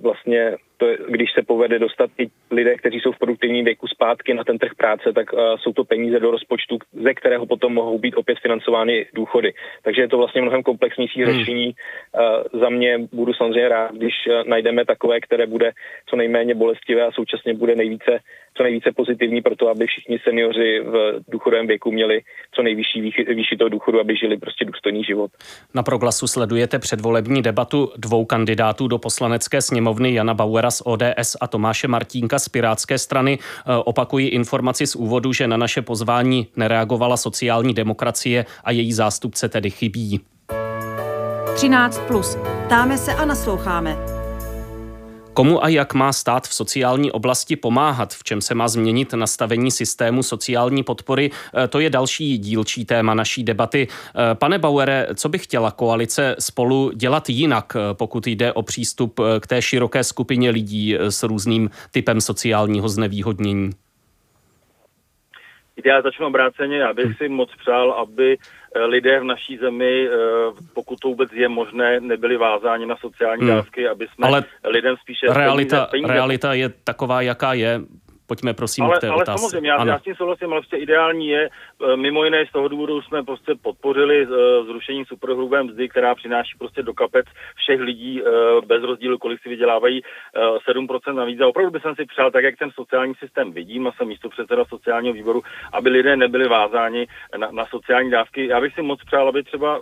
vlastně 0.00 0.56
to, 0.82 0.86
když 1.08 1.32
se 1.32 1.42
povede 1.42 1.78
dostat 1.78 2.10
i 2.18 2.26
lidé, 2.50 2.74
kteří 2.76 3.00
jsou 3.00 3.12
v 3.12 3.18
produktivním 3.18 3.64
věku 3.64 3.86
zpátky 3.86 4.34
na 4.34 4.44
ten 4.44 4.58
trh 4.58 4.74
práce, 4.76 5.12
tak 5.12 5.32
uh, 5.32 5.38
jsou 5.56 5.72
to 5.72 5.84
peníze 5.84 6.20
do 6.20 6.30
rozpočtu, 6.30 6.78
ze 6.92 7.14
kterého 7.14 7.46
potom 7.46 7.74
mohou 7.74 7.98
být 7.98 8.14
opět 8.14 8.38
financovány 8.38 9.06
důchody. 9.14 9.52
Takže 9.82 10.02
je 10.02 10.08
to 10.08 10.16
vlastně 10.16 10.42
mnohem 10.42 10.62
komplexnější 10.62 11.22
hmm. 11.22 11.32
řešení. 11.32 11.66
Uh, 11.68 12.60
za 12.60 12.68
mě 12.68 12.98
budu 13.12 13.32
samozřejmě 13.34 13.68
rád, 13.68 13.94
když 13.94 14.14
uh, 14.26 14.48
najdeme 14.48 14.84
takové, 14.84 15.20
které 15.20 15.46
bude 15.46 15.72
co 16.06 16.16
nejméně 16.16 16.54
bolestivé 16.54 17.02
a 17.02 17.12
současně 17.12 17.54
bude 17.54 17.76
nejvíce, 17.76 18.18
co 18.54 18.62
nejvíce 18.62 18.90
pozitivní 18.96 19.42
pro 19.42 19.56
to, 19.56 19.68
aby 19.68 19.86
všichni 19.86 20.18
seniori 20.24 20.80
v 20.80 21.20
důchodovém 21.28 21.66
věku 21.66 21.92
měli 21.92 22.20
co 22.54 22.62
nejvyšší 22.62 23.00
výši 23.34 23.56
toho 23.56 23.68
důchodu, 23.68 24.00
aby 24.00 24.16
žili 24.16 24.36
prostě 24.36 24.64
důstojný 24.64 25.04
život. 25.04 25.30
Na 25.74 25.82
proglasu 25.82 26.26
sledujete 26.26 26.78
předvolební 26.78 27.42
debatu 27.42 27.92
dvou 27.96 28.24
kandidátů 28.24 28.88
do 28.88 28.98
poslanecké 28.98 29.62
sněmovny 29.62 30.14
Jana 30.14 30.34
Bauera 30.34 30.70
z 30.70 30.82
ODS 30.84 31.36
a 31.40 31.46
Tomáše 31.48 31.88
Martínka 31.88 32.38
z 32.38 32.48
Pirátské 32.48 32.98
strany. 32.98 33.38
E, 33.38 33.76
opakuji 33.76 34.28
informaci 34.28 34.86
z 34.86 34.96
úvodu, 34.96 35.32
že 35.32 35.48
na 35.48 35.56
naše 35.56 35.82
pozvání 35.82 36.46
nereagovala 36.56 37.16
sociální 37.16 37.74
demokracie 37.74 38.44
a 38.64 38.70
její 38.70 38.92
zástupce 38.92 39.48
tedy 39.48 39.70
chybí. 39.70 40.20
13. 41.54 41.98
Plus. 41.98 42.36
Ptáme 42.66 42.98
se 42.98 43.14
a 43.14 43.24
nasloucháme. 43.24 44.21
Komu 45.34 45.64
a 45.64 45.68
jak 45.68 45.94
má 45.94 46.12
stát 46.12 46.48
v 46.48 46.54
sociální 46.54 47.12
oblasti 47.12 47.56
pomáhat, 47.56 48.14
v 48.14 48.24
čem 48.24 48.40
se 48.40 48.54
má 48.54 48.68
změnit 48.68 49.12
nastavení 49.12 49.70
systému 49.70 50.22
sociální 50.22 50.82
podpory, 50.82 51.30
e, 51.64 51.68
to 51.68 51.80
je 51.80 51.90
další 51.90 52.38
dílčí 52.38 52.84
téma 52.84 53.14
naší 53.14 53.44
debaty. 53.44 53.88
E, 53.88 54.34
pane 54.34 54.58
Bauere, 54.58 55.06
co 55.14 55.28
by 55.28 55.38
chtěla 55.38 55.70
koalice 55.70 56.36
spolu 56.38 56.92
dělat 56.94 57.28
jinak, 57.28 57.76
e, 57.76 57.94
pokud 57.94 58.26
jde 58.26 58.52
o 58.52 58.62
přístup 58.62 59.20
k 59.40 59.46
té 59.46 59.62
široké 59.62 60.04
skupině 60.04 60.50
lidí 60.50 60.96
s 60.98 61.22
různým 61.22 61.70
typem 61.90 62.20
sociálního 62.20 62.88
znevýhodnění? 62.88 63.70
Já 65.84 66.02
začnu 66.02 66.26
obráceně, 66.26 66.76
já 66.78 66.92
bych 66.92 67.16
si 67.16 67.28
moc 67.28 67.50
přál, 67.56 67.92
aby 67.92 68.38
Eh, 68.74 68.84
lidé 68.84 69.20
v 69.20 69.24
naší 69.24 69.58
zemi, 69.58 70.08
eh, 70.08 70.12
pokud 70.74 71.00
to 71.00 71.08
vůbec 71.08 71.32
je 71.32 71.48
možné, 71.48 72.00
nebyli 72.00 72.36
vázáni 72.36 72.86
na 72.86 72.96
sociální 72.96 73.42
hmm. 73.42 73.50
dávky, 73.50 73.88
aby 73.88 74.08
jsme 74.08 74.26
Ale 74.26 74.44
lidem 74.64 74.96
spíše... 74.96 75.26
Realita, 75.26 75.76
peníze, 75.76 75.90
peníze... 75.90 76.12
realita 76.12 76.54
je 76.54 76.68
taková, 76.68 77.22
jaká 77.22 77.52
je. 77.52 77.80
Pojďme 78.32 78.54
prosím 78.54 78.84
ale, 78.84 78.96
k 78.96 79.00
té 79.00 79.08
ale 79.08 79.22
otázce. 79.22 79.40
samozřejmě, 79.40 79.70
já, 79.70 79.84
já 79.84 79.98
s 79.98 80.02
tím 80.02 80.14
souhlasím, 80.14 80.52
ale 80.52 80.60
prostě 80.60 80.76
ideální 80.76 81.28
je, 81.28 81.50
e, 81.92 81.96
mimo 81.96 82.24
jiné 82.24 82.46
z 82.46 82.52
toho 82.52 82.68
důvodu 82.68 83.02
jsme 83.02 83.22
prostě 83.22 83.54
podpořili 83.62 84.22
e, 84.22 84.26
zrušení 84.64 85.04
superhrubé 85.04 85.62
mzdy, 85.62 85.88
která 85.88 86.14
přináší 86.14 86.58
prostě 86.58 86.82
do 86.82 86.94
kapec 86.94 87.26
všech 87.56 87.80
lidí 87.80 88.20
e, 88.20 88.24
bez 88.66 88.82
rozdílu, 88.82 89.18
kolik 89.18 89.42
si 89.42 89.48
vydělávají 89.48 90.02
7% 90.68 91.14
navíc. 91.14 91.40
A 91.40 91.46
opravdu 91.46 91.70
bych 91.70 91.82
si 91.96 92.04
přál, 92.04 92.30
tak 92.30 92.44
jak 92.44 92.58
ten 92.58 92.70
sociální 92.70 93.14
systém 93.14 93.52
vidím, 93.52 93.86
a 93.86 93.92
jsem 93.92 94.08
místo 94.08 94.28
předseda 94.28 94.64
sociálního 94.64 95.14
výboru, 95.14 95.42
aby 95.72 95.88
lidé 95.90 96.16
nebyli 96.16 96.48
vázáni 96.48 97.06
na, 97.36 97.50
na 97.50 97.66
sociální 97.66 98.10
dávky. 98.10 98.46
Já 98.46 98.60
bych 98.60 98.74
si 98.74 98.82
moc 98.82 99.04
přál, 99.04 99.28
aby 99.28 99.42
třeba 99.42 99.80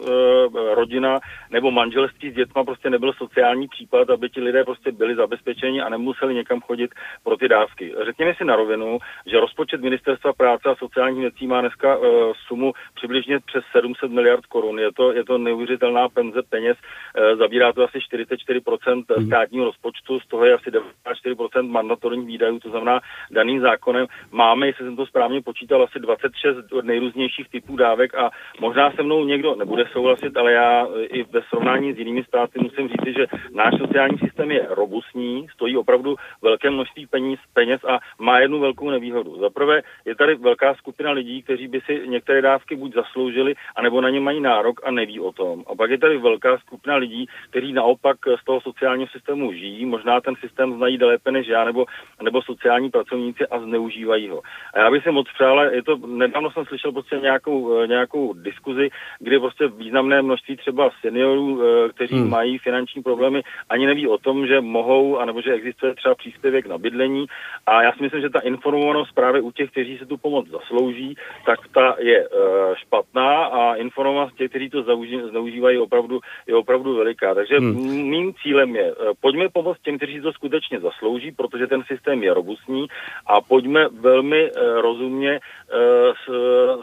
rodina 0.75 1.21
nebo 1.51 1.71
manželství 1.71 2.31
s 2.31 2.35
dětma 2.35 2.65
prostě 2.65 2.91
nebyl 2.91 3.13
sociální 3.13 3.69
případ, 3.69 4.11
aby 4.11 4.31
ti 4.31 4.41
lidé 4.41 4.65
prostě 4.65 4.93
byli 4.93 5.15
zabezpečeni 5.15 5.81
a 5.81 5.89
nemuseli 5.89 6.35
někam 6.35 6.61
chodit 6.61 6.91
pro 7.25 7.37
ty 7.37 7.49
dávky. 7.49 7.95
Řekněme 8.07 8.35
si 8.35 8.40
na 8.45 8.57
rovinu, 8.57 8.99
že 9.27 9.41
rozpočet 9.41 9.81
Ministerstva 9.81 10.33
práce 10.33 10.69
a 10.69 10.75
sociálních 10.75 11.21
věcí 11.21 11.47
má 11.47 11.61
dneska 11.61 11.97
uh, 11.97 12.07
sumu 12.47 12.73
přibližně 12.95 13.41
přes 13.41 13.65
700 13.73 14.11
miliard 14.11 14.47
korun. 14.47 14.79
Je 14.79 14.93
to, 14.93 15.13
je 15.13 15.25
to 15.25 15.39
neuvěřitelná 15.39 16.09
penze 16.09 16.43
peněz, 16.49 16.77
uh, 16.79 17.39
zabírá 17.39 17.73
to 17.73 17.85
asi 17.85 17.99
44% 17.99 19.05
hmm. 19.17 19.27
státního 19.27 19.65
rozpočtu, 19.65 20.21
z 20.21 20.27
toho 20.27 20.45
je 20.45 20.55
asi 20.55 20.71
94% 20.71 21.69
mandatorních 21.69 22.27
výdajů, 22.27 22.59
to 22.59 22.71
znamená 22.71 23.01
daným 23.31 23.61
zákonem. 23.61 24.07
Máme, 24.31 24.67
jestli 24.67 24.85
jsem 24.85 24.97
to 24.97 25.07
správně 25.07 25.43
počítal, 25.43 25.83
asi 25.83 25.99
26 25.99 26.57
nejrůznějších 26.83 27.49
typů 27.49 27.77
dávek 27.77 28.15
a 28.15 28.31
možná 28.61 28.91
se 28.91 29.03
mnou 29.03 29.25
někdo 29.25 29.55
nebude 29.55 29.85
souhlasit, 29.93 30.37
ale 30.37 30.53
já 30.53 30.87
eh, 30.87 31.05
i 31.05 31.23
ve 31.23 31.43
srovnání 31.43 31.93
s 31.93 31.99
jinými 31.99 32.25
státy 32.25 32.59
musím 32.63 32.89
říct, 32.89 33.17
že 33.17 33.27
náš 33.55 33.75
sociální 33.79 34.19
systém 34.19 34.51
je 34.51 34.67
robustní, 34.69 35.47
stojí 35.53 35.77
opravdu 35.77 36.17
velké 36.43 36.71
množství 36.71 37.07
peněz, 37.07 37.41
peněz 37.53 37.81
a 37.85 37.99
má 38.19 38.30
jednu 38.39 38.61
velkou 38.61 38.91
nevýhodu. 38.91 39.39
Za 39.41 39.51
prvé 39.51 39.83
je 40.05 40.15
tady 40.15 40.35
velká 40.35 40.75
skupina 40.75 41.11
lidí, 41.11 41.43
kteří 41.43 41.69
by 41.69 41.81
si 41.81 42.09
některé 42.09 42.43
dávky 42.43 42.77
buď 42.77 42.95
zasloužili, 42.95 43.55
anebo 43.77 44.01
na 44.01 44.11
ně 44.11 44.21
mají 44.21 44.41
nárok 44.41 44.81
a 44.85 44.91
neví 44.91 45.21
o 45.21 45.33
tom. 45.33 45.65
A 45.67 45.75
pak 45.75 45.91
je 45.91 45.99
tady 45.99 46.19
velká 46.19 46.59
skupina 46.59 46.97
lidí, 46.97 47.27
kteří 47.51 47.73
naopak 47.73 48.17
z 48.41 48.45
toho 48.45 48.61
sociálního 48.61 49.09
systému 49.09 49.53
žijí, 49.53 49.87
možná 49.87 50.21
ten 50.21 50.35
systém 50.37 50.77
znají 50.77 50.99
lépe 51.05 51.31
než 51.33 51.47
já, 51.47 51.65
nebo, 51.65 51.87
nebo 52.23 52.43
sociální 52.43 52.91
pracovníci 52.91 53.47
a 53.47 53.59
zneužívají 53.59 54.29
ho. 54.29 54.41
A 54.75 54.79
já 54.79 54.91
bych 54.91 55.03
si 55.03 55.11
moc 55.11 55.27
přál, 55.35 55.61
je 55.61 55.83
to, 55.83 55.97
nedávno 56.07 56.51
jsem 56.51 56.65
slyšel 56.65 56.93
prostě 56.93 57.17
nějakou, 57.17 57.87
nějakou 57.87 58.33
diskuzi, 58.33 58.89
kdy 59.19 59.39
prostě 59.39 59.69
významné 59.69 60.23
množství 60.23 60.57
třeba 60.57 60.91
seniorů, 61.01 61.63
eh, 61.63 61.89
kteří 61.89 62.15
hmm. 62.15 62.31
mají 62.31 62.59
finanční 62.59 63.03
problémy, 63.03 63.43
ani 63.69 63.87
neví 63.87 64.09
o 64.09 64.19
tom, 64.19 64.47
že 64.47 64.61
mohou, 64.61 65.19
anebo 65.19 65.41
že 65.41 65.53
existuje 65.53 65.95
třeba 65.95 66.15
příspěvek 66.15 66.67
na 66.67 66.79
bydlení. 66.79 67.27
A 67.67 67.83
já 67.83 67.93
si 67.93 68.03
myslím, 68.03 68.10
že 68.19 68.31
ta 68.31 68.41
informovanost 68.41 69.13
právě 69.13 69.41
u 69.41 69.51
těch, 69.51 69.71
kteří 69.71 69.99
se 69.99 70.07
tu 70.07 70.17
pomoc 70.17 70.49
zaslouží, 70.49 71.17
tak 71.47 71.59
ta 71.75 71.97
je 71.99 72.29
uh, 72.29 72.75
špatná 72.75 73.45
a 73.45 73.75
informovanost 73.75 74.37
těch, 74.37 74.51
kteří 74.51 74.71
to 74.71 74.83
zneužívají, 75.31 75.79
opravdu, 75.79 76.21
je 76.47 76.55
opravdu 76.55 76.97
veliká. 76.97 77.35
Takže 77.35 77.59
hmm. 77.59 78.09
mým 78.11 78.35
cílem 78.43 78.77
je, 78.77 78.95
uh, 78.95 79.13
pojďme 79.21 79.49
pomoct 79.49 79.81
těm, 79.83 79.97
kteří 79.97 80.21
to 80.21 80.33
skutečně 80.33 80.81
zaslouží, 80.81 81.33
protože 81.33 81.67
ten 81.67 81.83
systém 81.83 82.23
je 82.23 82.35
robustní 82.35 82.87
a 83.27 83.41
pojďme 83.41 83.89
velmi 83.89 84.51
uh, 84.51 84.81
rozumně 84.81 85.41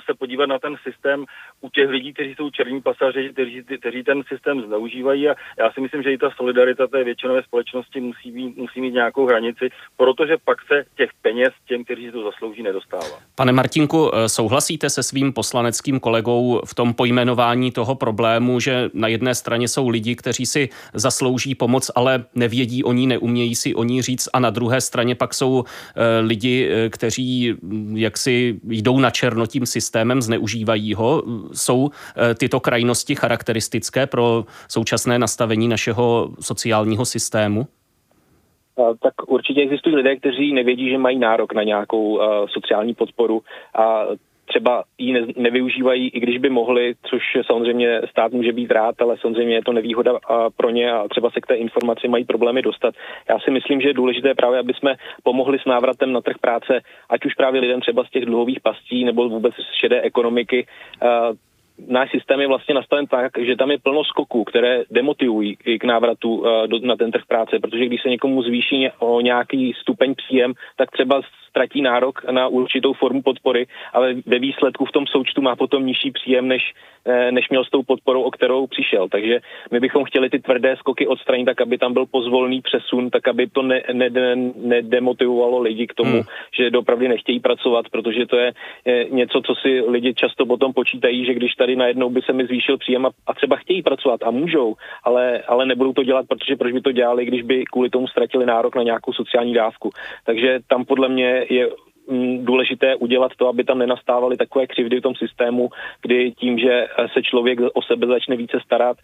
se 0.05 0.13
podívat 0.19 0.45
na 0.45 0.59
ten 0.59 0.75
systém 0.83 1.25
u 1.61 1.69
těch 1.69 1.89
lidí, 1.89 2.13
kteří 2.13 2.35
jsou 2.35 2.49
černí 2.49 2.81
pasažeři, 2.81 3.29
kteří, 3.33 3.63
kteří 3.79 4.03
ten 4.03 4.23
systém 4.23 4.61
zneužívají 4.61 5.29
a 5.29 5.35
já 5.59 5.71
si 5.71 5.81
myslím, 5.81 6.03
že 6.03 6.13
i 6.13 6.17
ta 6.17 6.29
solidarita 6.29 6.87
té 6.87 7.03
většinové 7.03 7.43
společnosti 7.43 8.01
musí, 8.01 8.31
být, 8.31 8.57
musí 8.57 8.81
mít 8.81 8.93
nějakou 8.93 9.25
hranici, 9.25 9.69
protože 9.97 10.37
pak 10.45 10.57
se 10.61 10.83
těch 10.97 11.09
peněz 11.21 11.53
těm, 11.67 11.83
kteří 11.83 12.05
si 12.05 12.11
to 12.11 12.23
zaslouží, 12.23 12.63
nedostává. 12.63 13.19
Pane 13.35 13.51
Martinku, 13.51 14.11
eh, 14.15 14.29
souhlasíte 14.29 14.89
se 14.89 15.03
svým 15.03 15.33
poslaneckým 15.33 15.99
kolegou 15.99 16.61
v 16.65 16.75
tom 16.75 16.93
pojmenování 16.93 17.71
toho 17.71 17.95
problému, 17.95 18.59
že 18.59 18.89
na 18.93 19.07
jedné 19.07 19.35
straně 19.35 19.67
jsou 19.67 19.89
lidi, 19.89 20.15
kteří 20.15 20.45
si 20.45 20.69
zaslouží 20.93 21.55
pomoc, 21.55 21.91
ale 21.95 22.25
nevědí 22.35 22.83
o 22.83 22.93
ní, 22.93 23.07
neumějí 23.07 23.55
si 23.55 23.75
o 23.75 23.83
ní 23.83 24.01
říct 24.01 24.29
a 24.33 24.39
na 24.39 24.49
druhé 24.49 24.81
straně 24.81 25.15
pak 25.15 25.33
jsou 25.33 25.63
eh, 25.95 26.19
lidi, 26.19 26.69
eh, 26.71 26.89
kteří 26.89 27.51
hm, 27.51 27.97
jaksi 27.97 28.59
jdou 28.63 28.99
na 28.99 29.09
černo 29.09 29.47
tím 29.47 29.65
systémem, 29.65 30.21
zneužívají 30.21 30.93
ho. 30.93 31.23
Jsou 31.53 31.91
tyto 32.37 32.59
krajnosti 32.59 33.15
charakteristické 33.15 34.07
pro 34.07 34.45
současné 34.67 35.19
nastavení 35.19 35.67
našeho 35.67 36.29
sociálního 36.39 37.05
systému? 37.05 37.67
Tak 39.01 39.13
určitě 39.27 39.61
existují 39.61 39.95
lidé, 39.95 40.15
kteří 40.15 40.53
nevědí, 40.53 40.89
že 40.89 40.97
mají 40.97 41.19
nárok 41.19 41.53
na 41.53 41.63
nějakou 41.63 42.19
sociální 42.47 42.93
podporu 42.93 43.41
a 43.75 44.05
třeba 44.45 44.83
ji 44.97 45.13
ne, 45.13 45.21
nevyužívají, 45.37 46.09
i 46.09 46.19
když 46.19 46.37
by 46.37 46.49
mohli, 46.49 46.95
což 47.03 47.21
samozřejmě 47.45 48.01
stát 48.09 48.31
může 48.31 48.53
být 48.53 48.71
rád, 48.71 49.01
ale 49.01 49.17
samozřejmě 49.21 49.55
je 49.55 49.63
to 49.63 49.73
nevýhoda 49.73 50.19
pro 50.57 50.69
ně 50.69 50.91
a 50.91 51.07
třeba 51.07 51.29
se 51.29 51.41
k 51.41 51.47
té 51.47 51.55
informaci 51.55 52.07
mají 52.07 52.25
problémy 52.25 52.61
dostat. 52.61 52.95
Já 53.29 53.39
si 53.39 53.51
myslím, 53.51 53.81
že 53.81 53.87
je 53.87 53.93
důležité 53.93 54.35
právě, 54.35 54.59
aby 54.59 54.73
jsme 54.73 54.95
pomohli 55.23 55.59
s 55.59 55.65
návratem 55.65 56.13
na 56.13 56.21
trh 56.21 56.35
práce, 56.41 56.81
ať 57.09 57.25
už 57.25 57.33
právě 57.33 57.61
lidem 57.61 57.81
třeba 57.81 58.03
z 58.03 58.09
těch 58.09 58.25
dluhových 58.25 58.59
pastí 58.59 59.05
nebo 59.05 59.29
vůbec 59.29 59.53
z 59.55 59.79
šedé 59.79 60.01
ekonomiky, 60.01 60.67
náš 61.87 62.11
systém 62.11 62.39
je 62.41 62.47
vlastně 62.47 62.75
nastaven 62.75 63.07
tak, 63.07 63.31
že 63.37 63.55
tam 63.55 63.71
je 63.71 63.79
plno 63.79 64.03
skoků, 64.03 64.43
které 64.43 64.83
demotivují 64.91 65.55
k 65.55 65.83
návratu 65.83 66.45
do, 66.67 66.79
na 66.79 66.95
ten 66.95 67.11
trh 67.11 67.25
práce, 67.27 67.59
protože 67.59 67.85
když 67.85 68.01
se 68.01 68.09
někomu 68.09 68.43
zvýší 68.43 68.89
o 68.99 69.21
nějaký 69.21 69.73
stupeň 69.73 70.15
příjem, 70.15 70.53
tak 70.75 70.91
třeba 70.91 71.21
ztratí 71.57 71.81
nárok 71.81 72.23
na 72.31 72.47
určitou 72.47 72.93
formu 72.93 73.21
podpory, 73.21 73.67
ale 73.93 74.15
ve 74.25 74.39
výsledku 74.39 74.85
v 74.85 74.91
tom 74.91 75.07
součtu 75.07 75.41
má 75.41 75.55
potom 75.55 75.85
nižší 75.85 76.11
příjem, 76.11 76.47
než, 76.47 76.73
eh, 77.05 77.31
než 77.31 77.49
měl 77.49 77.65
s 77.65 77.69
tou 77.69 77.83
podporou, 77.83 78.21
o 78.21 78.31
kterou 78.31 78.67
přišel. 78.67 79.09
Takže 79.09 79.39
my 79.71 79.79
bychom 79.79 80.03
chtěli 80.05 80.29
ty 80.29 80.39
tvrdé 80.39 80.75
skoky 80.77 81.07
odstranit, 81.07 81.45
tak 81.45 81.61
aby 81.61 81.77
tam 81.77 81.93
byl 81.93 82.05
pozvolný 82.05 82.61
přesun, 82.61 83.09
tak 83.09 83.27
aby 83.27 83.47
to 83.47 83.61
ne, 83.61 83.81
ne, 83.93 84.09
nedemotivovalo 84.55 85.59
lidi 85.59 85.87
k 85.87 85.93
tomu, 85.93 86.11
hmm. 86.11 86.29
že 86.53 86.69
dopravdy 86.69 87.07
nechtějí 87.07 87.39
pracovat, 87.39 87.89
protože 87.91 88.25
to 88.25 88.37
je 88.37 88.53
něco, 89.09 89.41
co 89.41 89.55
si 89.55 89.81
lidi 89.81 90.13
často 90.13 90.45
potom 90.45 90.73
počítají, 90.73 91.25
že 91.25 91.33
když 91.33 91.55
tady 91.55 91.66
najednou 91.75 92.09
by 92.09 92.21
se 92.21 92.33
mi 92.33 92.45
zvýšil 92.45 92.77
příjem 92.77 93.05
a, 93.05 93.09
a 93.27 93.33
třeba 93.33 93.55
chtějí 93.55 93.81
pracovat 93.81 94.23
a 94.23 94.31
můžou, 94.31 94.75
ale, 95.03 95.41
ale 95.47 95.65
nebudou 95.65 95.93
to 95.93 96.03
dělat, 96.03 96.25
protože 96.29 96.55
proč 96.55 96.73
by 96.73 96.81
to 96.81 96.91
dělali, 96.91 97.25
když 97.25 97.41
by 97.41 97.65
kvůli 97.65 97.89
tomu 97.89 98.07
ztratili 98.07 98.45
nárok 98.45 98.75
na 98.75 98.83
nějakou 98.83 99.13
sociální 99.13 99.53
dávku. 99.53 99.89
Takže 100.25 100.59
tam 100.67 100.85
podle 100.85 101.09
mě 101.09 101.45
je 101.49 101.69
důležité 102.41 102.95
udělat 102.95 103.31
to, 103.37 103.47
aby 103.47 103.63
tam 103.63 103.79
nenastávaly 103.79 104.37
takové 104.37 104.67
křivdy 104.67 104.99
v 104.99 105.01
tom 105.01 105.15
systému, 105.15 105.69
kdy 106.01 106.31
tím, 106.31 106.59
že 106.59 106.87
se 107.13 107.21
člověk 107.21 107.59
o 107.73 107.81
sebe 107.81 108.07
začne 108.07 108.35
více 108.35 108.59
starat, 108.65 108.97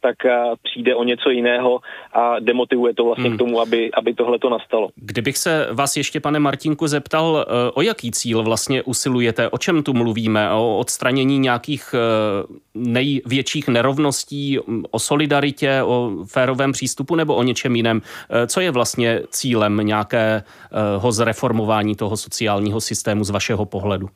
tak 0.00 0.16
přijde 0.62 0.94
o 0.94 1.04
něco 1.04 1.30
jiného 1.30 1.80
a 2.12 2.38
demotivuje 2.40 2.94
to 2.94 3.04
vlastně 3.04 3.28
hmm. 3.28 3.36
k 3.36 3.38
tomu, 3.38 3.60
aby, 3.60 3.90
aby 3.94 4.14
tohle 4.14 4.38
to 4.38 4.50
nastalo. 4.50 4.88
Kdybych 4.96 5.38
se 5.38 5.68
vás 5.72 5.96
ještě, 5.96 6.20
pane 6.20 6.38
Martinku, 6.38 6.86
zeptal, 6.86 7.46
e, 7.48 7.70
o 7.70 7.82
jaký 7.82 8.10
cíl 8.10 8.42
vlastně 8.42 8.82
usilujete, 8.82 9.48
o 9.48 9.58
čem 9.58 9.82
tu 9.82 9.92
mluvíme, 9.92 10.50
o 10.52 10.78
odstranění 10.78 11.38
nějakých 11.38 11.94
e, 11.94 11.98
největších 12.74 13.68
nerovností, 13.68 14.58
o 14.90 14.98
solidaritě, 14.98 15.82
o 15.82 16.10
férovém 16.26 16.72
přístupu 16.72 17.16
nebo 17.16 17.34
o 17.34 17.42
něčem 17.42 17.76
jiném? 17.76 18.02
E, 18.30 18.46
co 18.46 18.60
je 18.60 18.70
vlastně 18.70 19.20
cílem 19.30 19.76
nějakého 19.76 21.12
zreformování 21.12 21.96
toho 21.96 22.16
sociálního 22.16 22.41
sociálního 22.42 22.80
systému 22.80 23.24
z 23.24 23.30
vašeho 23.30 23.66
pohledu? 23.66 24.08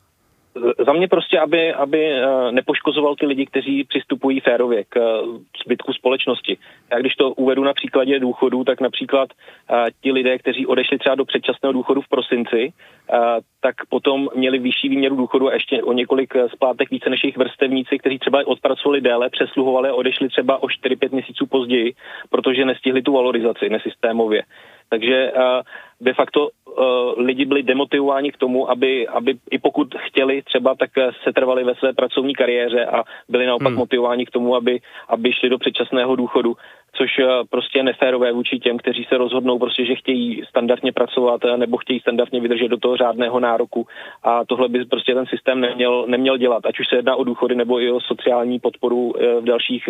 Za 0.85 0.93
mě 0.93 1.07
prostě, 1.07 1.39
aby, 1.39 1.73
aby 1.73 2.11
eh, 2.11 2.51
nepoškozoval 2.51 3.15
ty 3.15 3.25
lidi, 3.25 3.45
kteří 3.45 3.83
přistupují 3.83 4.39
férově 4.39 4.83
k 4.83 4.97
eh, 4.97 5.01
zbytku 5.65 5.93
společnosti. 5.93 6.57
Já 6.91 6.99
když 6.99 7.15
to 7.15 7.31
uvedu 7.31 7.63
na 7.63 7.73
příkladě 7.73 8.19
důchodů, 8.19 8.63
tak 8.63 8.81
například 8.81 9.29
eh, 9.31 9.85
ti 10.01 10.11
lidé, 10.11 10.37
kteří 10.37 10.65
odešli 10.65 10.97
třeba 10.97 11.15
do 11.15 11.25
předčasného 11.25 11.73
důchodu 11.73 12.01
v 12.01 12.09
prosinci, 12.09 12.73
tak 13.61 13.75
potom 13.89 14.27
měli 14.35 14.59
vyšší 14.59 14.89
výměru 14.89 15.15
důchodu 15.15 15.49
a 15.49 15.53
ještě 15.53 15.83
o 15.83 15.93
několik 15.93 16.33
splátek 16.53 16.89
více 16.89 17.09
než 17.09 17.23
jejich 17.23 17.37
vrstevníci, 17.37 17.97
kteří 17.97 18.19
třeba 18.19 18.47
odpracovali 18.47 19.01
déle, 19.01 19.29
přesluhovali 19.29 19.89
a 19.89 19.93
odešli 19.93 20.29
třeba 20.29 20.63
o 20.63 20.67
4-5 20.67 21.11
měsíců 21.11 21.45
později, 21.45 21.93
protože 22.29 22.65
nestihli 22.65 23.01
tu 23.01 23.13
valorizaci 23.13 23.69
nesystémově. 23.69 24.43
Takže 24.89 25.31
de 26.01 26.13
facto 26.13 26.49
lidi 27.17 27.45
byli 27.45 27.63
demotivováni 27.63 28.31
k 28.31 28.37
tomu, 28.37 28.69
aby, 28.69 29.07
aby 29.07 29.35
i 29.51 29.59
pokud 29.59 29.95
chtěli 29.97 30.41
třeba, 30.41 30.75
tak 30.75 30.89
se 31.23 31.33
trvali 31.33 31.63
ve 31.63 31.75
své 31.75 31.93
pracovní 31.93 32.35
kariéře 32.35 32.85
a 32.85 33.03
byli 33.29 33.45
naopak 33.45 33.67
hmm. 33.67 33.77
motivováni 33.77 34.25
k 34.25 34.31
tomu, 34.31 34.55
aby, 34.55 34.81
aby 35.07 35.33
šli 35.33 35.49
do 35.49 35.57
předčasného 35.57 36.15
důchodu 36.15 36.55
což 36.93 37.09
eh, 37.19 37.25
prostě 37.49 37.79
je 37.79 37.83
neférové 37.83 38.31
vůči 38.31 38.59
těm, 38.59 38.77
kteří 38.77 39.05
se 39.09 39.17
rozhodnou 39.17 39.59
prostě, 39.59 39.85
že 39.85 39.95
chtějí 39.95 40.43
standardně 40.49 40.91
pracovat 40.91 41.41
eh, 41.45 41.57
nebo 41.57 41.77
chtějí 41.77 41.99
standardně 41.99 42.39
vydržet 42.41 42.67
do 42.67 42.77
toho 42.77 42.97
řádného 42.97 43.39
nároku 43.39 43.87
a 44.23 44.45
tohle 44.45 44.69
by 44.69 44.85
prostě 44.85 45.13
ten 45.13 45.25
systém 45.25 45.61
neměl, 45.61 46.05
neměl 46.07 46.37
dělat, 46.37 46.65
ať 46.65 46.79
už 46.79 46.87
se 46.87 46.95
jedná 46.95 47.15
o 47.15 47.23
důchody 47.23 47.55
nebo 47.55 47.79
i 47.79 47.91
o 47.91 48.01
sociální 48.01 48.59
podporu 48.59 49.13
eh, 49.19 49.41
v 49.41 49.43
dalších, 49.43 49.87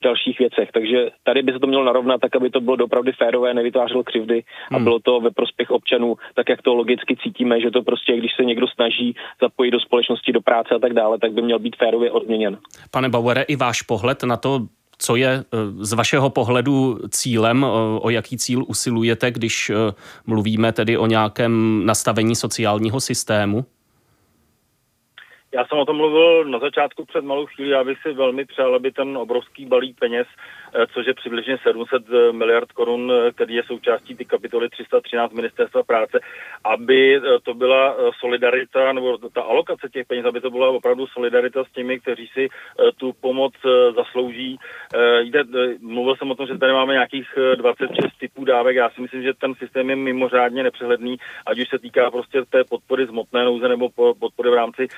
v 0.00 0.04
dalších 0.04 0.38
věcech. 0.38 0.68
Takže 0.72 1.10
tady 1.24 1.42
by 1.42 1.52
se 1.52 1.58
to 1.58 1.66
mělo 1.66 1.84
narovnat 1.84 2.20
tak, 2.20 2.36
aby 2.36 2.50
to 2.50 2.60
bylo 2.60 2.76
opravdu 2.76 3.12
férové, 3.12 3.54
nevytvářelo 3.54 4.04
křivdy 4.04 4.42
a 4.70 4.76
hmm. 4.76 4.84
bylo 4.84 4.98
to 5.00 5.20
ve 5.20 5.30
prospěch 5.30 5.70
občanů, 5.70 6.16
tak 6.34 6.48
jak 6.48 6.62
to 6.62 6.74
logicky 6.74 7.16
cítíme, 7.16 7.60
že 7.60 7.70
to 7.70 7.82
prostě, 7.82 8.16
když 8.16 8.32
se 8.36 8.44
někdo 8.44 8.66
snaží 8.68 9.16
zapojit 9.40 9.70
do 9.70 9.80
společnosti, 9.80 10.32
do 10.32 10.40
práce 10.40 10.74
a 10.74 10.78
tak 10.78 10.92
dále, 10.92 11.18
tak 11.18 11.32
by 11.32 11.42
měl 11.42 11.58
být 11.58 11.76
férově 11.76 12.10
odměněn. 12.10 12.58
Pane 12.90 13.08
Bauere, 13.08 13.42
i 13.42 13.56
váš 13.56 13.82
pohled 13.82 14.22
na 14.22 14.36
to 14.36 14.60
co 15.02 15.16
je 15.16 15.28
eh, 15.28 15.44
z 15.72 15.92
vašeho 15.92 16.30
pohledu 16.30 16.98
cílem, 17.10 17.64
eh, 17.64 17.68
o 18.00 18.10
jaký 18.10 18.38
cíl 18.38 18.64
usilujete, 18.68 19.30
když 19.30 19.70
eh, 19.70 19.74
mluvíme 20.26 20.72
tedy 20.72 20.96
o 20.96 21.06
nějakém 21.06 21.82
nastavení 21.86 22.36
sociálního 22.36 23.00
systému? 23.00 23.64
Já 25.54 25.64
jsem 25.66 25.78
o 25.78 25.84
tom 25.84 25.96
mluvil 25.96 26.44
na 26.44 26.58
začátku 26.58 27.04
před 27.04 27.24
malou 27.24 27.46
chvíli, 27.46 27.70
já 27.70 27.84
bych 27.84 27.98
si 28.02 28.12
velmi 28.12 28.44
přál, 28.44 28.74
aby 28.74 28.92
ten 28.92 29.16
obrovský 29.16 29.66
balík 29.66 29.98
peněz, 29.98 30.26
což 30.94 31.06
je 31.06 31.14
přibližně 31.14 31.58
700 31.62 32.02
eh, 32.08 32.32
miliard 32.32 32.72
korun, 32.72 33.12
eh, 33.12 33.32
který 33.32 33.54
je 33.54 33.62
součástí 33.62 34.14
ty 34.16 34.24
kapitoly 34.24 34.68
313 34.68 35.32
ministerstva 35.32 35.82
práce, 35.82 36.20
aby 36.64 37.20
to 37.42 37.54
byla 37.54 37.96
solidarita, 38.20 38.92
nebo 38.92 39.18
ta 39.18 39.42
alokace 39.42 39.88
těch 39.88 40.06
peněz, 40.06 40.26
aby 40.26 40.40
to 40.40 40.50
byla 40.50 40.68
opravdu 40.70 41.06
solidarita 41.06 41.64
s 41.64 41.72
těmi, 41.72 42.00
kteří 42.00 42.26
si 42.26 42.48
tu 42.96 43.12
pomoc 43.12 43.52
zaslouží. 43.96 44.58
Jde, 45.20 45.44
mluvil 45.80 46.16
jsem 46.16 46.30
o 46.30 46.34
tom, 46.34 46.46
že 46.46 46.58
tady 46.58 46.72
máme 46.72 46.92
nějakých 46.92 47.28
26 47.54 48.18
typů 48.18 48.44
dávek. 48.44 48.76
Já 48.76 48.90
si 48.90 49.00
myslím, 49.00 49.22
že 49.22 49.34
ten 49.34 49.54
systém 49.54 49.90
je 49.90 49.96
mimořádně 49.96 50.62
nepřehledný, 50.62 51.16
ať 51.46 51.58
už 51.58 51.68
se 51.68 51.78
týká 51.78 52.10
prostě 52.10 52.42
té 52.50 52.64
podpory 52.64 53.06
z 53.06 53.10
motné 53.10 53.44
nouze 53.44 53.68
nebo 53.68 53.88
podpory 54.20 54.50
v 54.50 54.54
rámci 54.54 54.88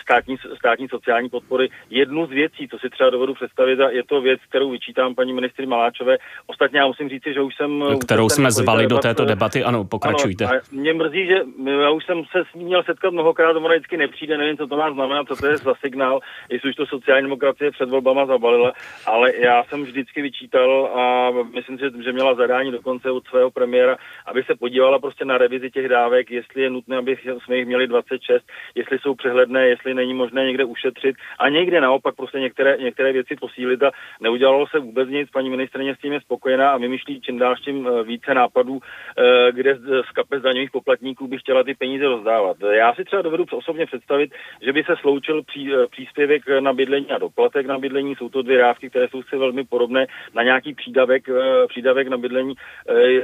státní, 0.00 0.36
státní 0.58 0.88
sociální 0.88 1.28
podpory. 1.28 1.68
Jednu 1.90 2.26
z 2.26 2.30
věcí, 2.30 2.68
co 2.68 2.78
si 2.78 2.90
třeba 2.90 3.10
dovedu 3.10 3.34
představit, 3.34 3.80
a 3.80 3.90
je 3.90 4.02
to 4.04 4.20
věc, 4.20 4.40
kterou 4.48 4.70
vyčítám 4.70 5.03
paní 5.14 5.32
ministry 5.32 5.66
Maláčové. 5.66 6.16
Ostatně 6.46 6.78
já 6.78 6.86
musím 6.86 7.08
říct, 7.08 7.26
že 7.34 7.40
už 7.40 7.56
jsem... 7.56 7.84
Kterou 8.06 8.28
jsme 8.28 8.50
zvali 8.50 8.86
do 8.86 8.98
této 8.98 9.24
debaty, 9.24 9.64
ano, 9.64 9.84
pokračujte. 9.84 10.44
Ano, 10.44 10.60
mě 10.72 10.92
mrzí, 10.92 11.26
že 11.26 11.38
já 11.82 11.90
už 11.90 12.04
jsem 12.04 12.22
se 12.32 12.44
s 12.50 12.54
ní 12.54 12.64
měl 12.64 12.82
setkat 12.82 13.12
mnohokrát, 13.12 13.56
ona 13.56 13.68
vždycky 13.68 13.96
nepřijde, 13.96 14.38
nevím, 14.38 14.56
co 14.56 14.66
to 14.66 14.76
má 14.76 14.92
znamenat, 14.92 15.28
co 15.28 15.36
to 15.36 15.46
je 15.46 15.56
za 15.56 15.74
signál, 15.74 16.20
jestli 16.50 16.70
už 16.70 16.76
to 16.76 16.86
sociální 16.86 17.26
demokracie 17.26 17.70
před 17.70 17.88
volbama 17.88 18.26
zabalila, 18.26 18.72
ale 19.06 19.36
já 19.36 19.64
jsem 19.64 19.84
vždycky 19.84 20.22
vyčítal 20.22 20.86
a 20.94 21.30
myslím 21.54 21.78
si, 21.78 21.84
že 22.04 22.12
měla 22.12 22.34
zadání 22.34 22.70
dokonce 22.70 23.10
od 23.10 23.26
svého 23.26 23.50
premiéra, 23.50 23.96
aby 24.26 24.42
se 24.42 24.54
podívala 24.54 24.98
prostě 24.98 25.24
na 25.24 25.38
revizi 25.38 25.70
těch 25.70 25.88
dávek, 25.88 26.30
jestli 26.30 26.62
je 26.62 26.70
nutné, 26.70 26.96
aby 26.96 27.16
jsme 27.44 27.56
jich 27.56 27.66
měli 27.66 27.86
26, 27.86 28.44
jestli 28.74 28.98
jsou 28.98 29.14
přehledné, 29.14 29.68
jestli 29.68 29.94
není 29.94 30.14
možné 30.14 30.44
někde 30.44 30.64
ušetřit 30.64 31.16
a 31.38 31.48
někde 31.48 31.80
naopak 31.80 32.14
prostě 32.14 32.38
některé, 32.40 32.76
některé 32.76 33.12
věci 33.12 33.36
posílit 33.36 33.82
a 33.82 33.90
neudělalo 34.20 34.66
se 34.66 34.78
vůbec 34.78 34.93
nic. 35.08 35.30
Paní 35.30 35.50
ministrině 35.50 35.94
s 35.94 35.98
tím 35.98 36.12
je 36.12 36.20
spokojená 36.20 36.70
a 36.70 36.78
vymýšlí 36.78 37.20
čím 37.20 37.38
dál 37.38 37.54
tím 37.64 37.88
eh, 37.88 38.02
více 38.02 38.34
nápadů, 38.34 38.80
eh, 38.80 39.52
kde 39.52 39.76
z 39.76 40.10
kapes 40.14 40.42
daňových 40.42 40.70
poplatníků 40.70 41.26
by 41.28 41.38
chtěla 41.38 41.64
ty 41.64 41.74
peníze 41.74 42.04
rozdávat. 42.04 42.56
Já 42.72 42.94
si 42.94 43.04
třeba 43.04 43.22
dovedu 43.22 43.44
osobně 43.52 43.86
představit, 43.86 44.30
že 44.62 44.72
by 44.72 44.84
se 44.84 44.94
sloučil 45.00 45.42
pří, 45.42 45.72
eh, 45.74 45.86
příspěvek 45.86 46.42
na 46.60 46.72
bydlení 46.72 47.10
a 47.10 47.18
doplatek 47.18 47.66
na 47.66 47.78
bydlení. 47.78 48.14
Jsou 48.14 48.28
to 48.28 48.42
dvě 48.42 48.58
dávky, 48.58 48.90
které 48.90 49.08
jsou 49.08 49.22
si 49.22 49.36
velmi 49.36 49.64
podobné 49.64 50.06
na 50.34 50.42
nějaký 50.42 50.74
přídavek, 50.74 51.28
přídavek 51.68 52.08
na 52.08 52.16
bydlení. 52.16 52.54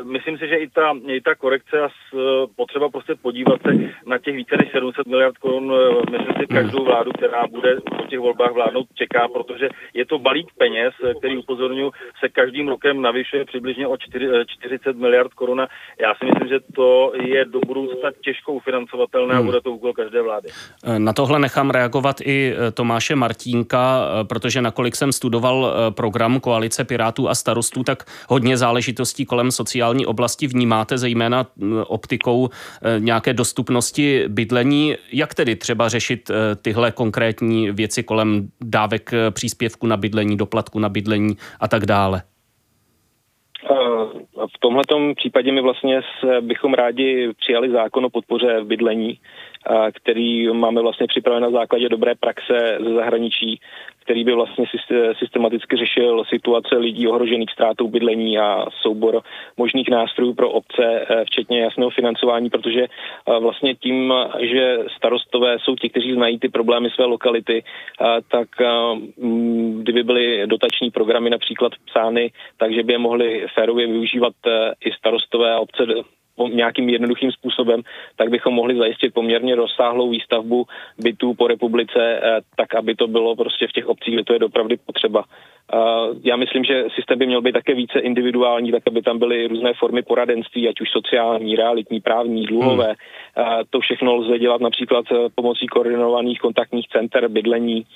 Myslím 0.03 0.39
si, 0.39 0.49
že 0.49 0.57
i 0.57 0.69
ta, 0.69 0.97
i 1.07 1.21
ta 1.21 1.35
korekce 1.35 1.81
a 1.81 1.89
potřeba 2.57 2.89
prostě 2.89 3.15
podívat 3.15 3.63
se 3.63 3.73
na 4.07 4.19
těch 4.19 4.37
více 4.37 4.57
než 4.57 4.71
700 4.73 5.07
miliard 5.07 5.39
korun, 5.39 5.75
myslím 6.11 6.35
si, 6.41 6.47
každou 6.47 6.85
vládu, 6.85 7.13
která 7.13 7.47
bude 7.47 7.77
po 7.99 8.07
těch 8.07 8.19
volbách 8.19 8.53
vládnout, 8.53 8.87
čeká, 8.95 9.29
protože 9.29 9.69
je 9.95 10.07
to 10.07 10.19
balík 10.19 10.49
peněz, 10.59 10.95
který 11.19 11.37
upozorňuji, 11.61 11.91
se 12.21 12.29
každým 12.29 12.69
rokem 12.69 13.03
navyšuje 13.03 13.45
přibližně 13.45 13.87
o 13.87 13.97
40 13.97 14.97
miliard 14.97 15.35
korun. 15.35 15.61
Já 16.01 16.15
si 16.15 16.25
myslím, 16.25 16.49
že 16.49 16.59
to 16.75 17.13
je 17.23 17.45
do 17.45 17.61
budoucna 17.67 18.11
těžko 18.25 18.53
ufinancovatelné 18.53 19.35
hmm. 19.35 19.43
a 19.43 19.47
bude 19.47 19.61
to 19.61 19.71
úkol 19.73 19.93
každé 19.93 20.23
vlády. 20.23 20.49
Na 20.99 21.13
tohle 21.13 21.39
nechám 21.39 21.71
reagovat 21.71 22.21
i 22.21 22.55
eh, 22.55 22.71
Tomáše 22.71 23.17
Martínka, 23.17 24.03
eh, 24.21 24.25
protože 24.25 24.63
nakolik 24.63 24.97
jsem 24.97 25.13
studoval 25.13 25.73
eh, 25.73 25.91
program 25.91 26.41
Koalice 26.41 26.85
Pirátů 26.85 27.29
a 27.29 27.35
starostů, 27.35 27.85
tak 27.85 28.05
hodně 28.29 28.57
záležitostí 28.57 29.27
kolem 29.27 29.51
sociální 29.51 30.07
oblasti 30.07 30.47
vnímáte, 30.47 30.99
zejména 30.99 31.47
optikou 31.87 32.49
nějaké 32.99 33.33
dostupnosti 33.33 34.25
bydlení. 34.29 34.97
Jak 35.13 35.35
tedy 35.35 35.57
třeba 35.57 35.89
řešit 35.89 36.31
tyhle 36.63 36.93
konkrétní 36.93 37.71
věci 37.71 38.03
kolem 38.03 38.49
dávek 38.61 39.13
eh, 39.13 39.31
příspěvku 39.31 39.87
na 39.87 39.97
bydlení, 39.97 40.37
doplatku 40.37 40.79
na 40.79 40.89
bydlení 40.89 41.37
a 41.61 41.69
tak 41.69 41.87
dále? 41.87 42.23
V 44.55 44.59
tomhle 44.61 44.83
případě 45.17 45.53
my 45.53 45.61
vlastně 45.61 46.01
bychom 46.41 46.75
rádi 46.75 47.33
přijali 47.39 47.71
zákon 47.71 48.05
o 48.05 48.11
podpoře 48.11 48.61
v 48.61 48.67
bydlení, 48.67 49.21
který 49.93 50.49
máme 50.53 50.83
vlastně 50.83 51.07
připraven 51.07 51.43
na 51.43 51.51
základě 51.51 51.89
dobré 51.89 52.15
praxe 52.15 52.79
ze 52.81 52.95
zahraničí, 52.95 53.61
který 54.11 54.25
by 54.25 54.33
vlastně 54.33 54.65
systematicky 55.19 55.77
řešil 55.77 56.25
situace 56.25 56.77
lidí 56.77 57.09
ohrožených 57.09 57.51
ztrátou 57.51 57.89
bydlení 57.89 58.39
a 58.39 58.67
soubor 58.83 59.23
možných 59.57 59.89
nástrojů 59.89 60.35
pro 60.35 60.51
obce, 60.51 61.07
eh, 61.11 61.25
včetně 61.25 61.61
jasného 61.61 61.91
financování, 61.91 62.51
protože 62.51 62.83
eh, 62.83 63.39
vlastně 63.41 63.75
tím, 63.75 64.15
že 64.41 64.79
starostové 64.97 65.59
jsou 65.59 65.77
ti, 65.77 65.89
kteří 65.89 66.13
znají 66.13 66.39
ty 66.39 66.49
problémy 66.49 66.91
své 66.91 67.05
lokality, 67.05 67.63
eh, 67.65 68.05
tak 68.29 68.49
kdyby 69.79 70.03
byly 70.03 70.47
dotační 70.47 70.91
programy 70.91 71.31
například 71.31 71.73
psány, 71.87 72.33
takže 72.57 72.83
by 72.83 72.93
je 72.93 72.99
mohli 72.99 73.47
férově 73.55 73.87
využívat 73.87 74.35
i 74.85 74.93
starostové 74.93 75.53
a 75.53 75.61
obce 75.61 75.87
nějakým 76.49 76.89
jednoduchým 76.89 77.33
způsobem, 77.33 77.83
tak 78.17 78.29
bychom 78.29 78.55
mohli 78.55 78.77
zajistit 78.77 79.15
poměrně 79.15 79.55
rozsáhlou 79.55 80.11
výstavbu 80.11 80.67
bytů 80.99 81.35
po 81.35 81.47
republice, 81.47 82.21
eh, 82.23 82.41
tak 82.57 82.75
aby 82.75 82.95
to 82.95 83.07
bylo 83.07 83.37
prostě 83.37 83.67
v 83.67 83.73
těch 83.73 83.87
obcích, 83.87 84.15
kde 84.15 84.25
to 84.25 84.33
je 84.33 84.39
dopravdy 84.39 84.77
potřeba. 84.87 85.25
Eh, 85.25 85.79
já 86.25 86.37
myslím, 86.37 86.65
že 86.65 86.85
systém 86.95 87.19
by 87.19 87.27
měl 87.27 87.43
být 87.43 87.53
také 87.53 87.75
více 87.75 87.99
individuální, 88.01 88.73
tak 88.73 88.83
aby 88.87 89.03
tam 89.03 89.19
byly 89.19 89.47
různé 89.47 89.73
formy 89.75 90.03
poradenství, 90.03 90.69
ať 90.69 90.81
už 90.81 90.91
sociální, 90.91 91.57
realitní, 91.57 92.01
právní, 92.01 92.47
dluhové. 92.47 92.95
To 93.71 93.81
všechno 93.81 94.15
lze 94.15 94.39
dělat 94.39 94.61
například 94.61 95.05
pomocí 95.35 95.67
koordinovaných 95.67 96.39
kontaktních 96.41 96.89
center 96.89 97.29
bydlení, 97.29 97.87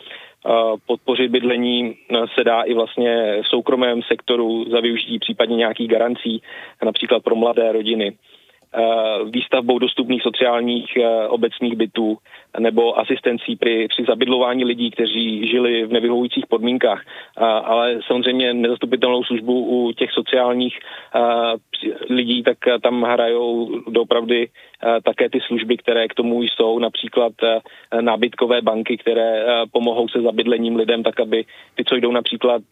podpořit 0.87 1.31
bydlení 1.31 1.97
se 2.35 2.45
dá 2.45 2.63
i 2.63 2.75
vlastně 2.75 3.43
v 3.43 3.49
soukromém 3.49 4.03
sektoru 4.03 4.65
za 4.71 4.81
využití 4.81 5.19
případně 5.19 5.57
nějakých 5.57 5.89
garancí, 5.89 6.43
například 6.85 7.23
pro 7.23 7.37
mladé 7.37 7.73
rodiny. 7.73 8.17
Eh, 8.77 9.25
výstavbou 9.25 9.79
dostupných 9.79 10.23
sociálních 10.23 10.97
eh, 10.97 11.29
obecných 11.29 11.77
bytů 11.77 12.17
nebo 12.59 12.99
asistencí 12.99 13.57
při, 13.57 13.87
při 13.89 14.05
zabydlování 14.09 14.65
lidí, 14.65 14.91
kteří 14.91 15.49
žili 15.49 15.87
v 15.87 15.93
nevyhovujících 15.93 16.47
podmínkách. 16.47 17.03
Ale 17.65 18.01
samozřejmě 18.07 18.55
nezastupitelnou 18.55 19.25
službu 19.25 19.67
u 19.67 19.93
těch 19.93 20.11
sociálních 20.11 20.79
eh, 21.15 21.21
lidí, 22.11 22.43
tak 22.43 22.59
tam 22.83 23.03
hrajou 23.03 23.81
doopravdy 23.89 24.49
také 25.05 25.31
ty 25.31 25.41
služby, 25.47 25.77
které 25.77 26.09
k 26.09 26.15
tomu 26.15 26.43
jsou, 26.43 26.79
například 26.79 27.33
nábytkové 28.01 28.63
banky, 28.63 28.97
které 28.97 29.45
pomohou 29.73 30.09
se 30.09 30.21
zabydlením 30.23 30.77
lidem, 30.77 31.03
tak 31.03 31.21
aby 31.21 31.45
ty, 31.75 31.85
co 31.85 31.97
jdou 31.97 32.13
například, 32.13 32.63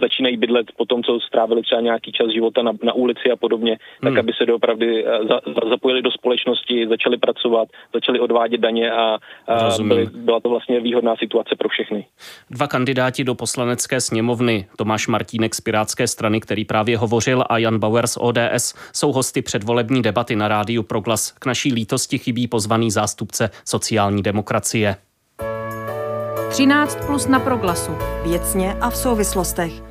začínají 0.00 0.36
bydlet 0.36 0.66
po 0.76 0.84
tom, 0.84 1.02
co 1.02 1.20
strávili 1.20 1.62
třeba 1.62 1.80
nějaký 1.80 2.12
čas 2.12 2.30
života 2.30 2.62
na, 2.62 2.72
na 2.82 2.92
ulici 2.92 3.30
a 3.30 3.36
podobně, 3.36 3.78
hmm. 4.00 4.12
tak 4.12 4.18
aby 4.18 4.32
se 4.32 4.46
doopravdy 4.46 5.04
za, 5.28 5.40
zapojili 5.70 6.02
do 6.02 6.10
společnosti, 6.10 6.86
začali 6.88 7.16
pracovat, 7.16 7.68
začali 7.94 8.20
odvádět 8.20 8.60
daně 8.60 8.92
a, 8.92 9.18
a 9.46 9.82
byly, 9.82 10.06
byla 10.14 10.40
to 10.40 10.48
vlastně 10.48 10.80
výhodná 10.80 11.16
situace 11.16 11.56
pro 11.58 11.68
všechny. 11.68 12.06
Dva 12.50 12.66
kandidáti 12.66 13.24
do 13.24 13.34
poslanecké 13.34 14.00
sněmovny, 14.00 14.66
Tomáš 14.76 15.08
Martínek 15.08 15.54
z 15.54 15.60
Pirátské 15.60 16.06
strany, 16.06 16.40
který 16.40 16.64
právě 16.64 16.98
hovořil, 16.98 17.44
a 17.48 17.58
Jan 17.58 17.78
Bauer 17.78 18.06
z 18.06 18.18
ODS, 18.20 18.38
jsou 18.92 19.12
hosty 19.12 19.42
předvolební 19.42 20.02
debaty 20.02 20.36
na 20.36 20.48
rádiu 20.48 20.82
Proglas. 20.82 21.34
K 21.38 21.46
naší 21.46 21.72
lítosti 21.72 22.18
chybí 22.18 22.48
pozvaný 22.48 22.90
zástupce 22.90 23.50
sociální 23.64 24.22
demokracie. 24.22 24.96
13 26.50 26.98
plus 27.06 27.26
na 27.26 27.40
proglasu. 27.40 27.92
Věcně 28.24 28.74
a 28.80 28.90
v 28.90 28.96
souvislostech. 28.96 29.87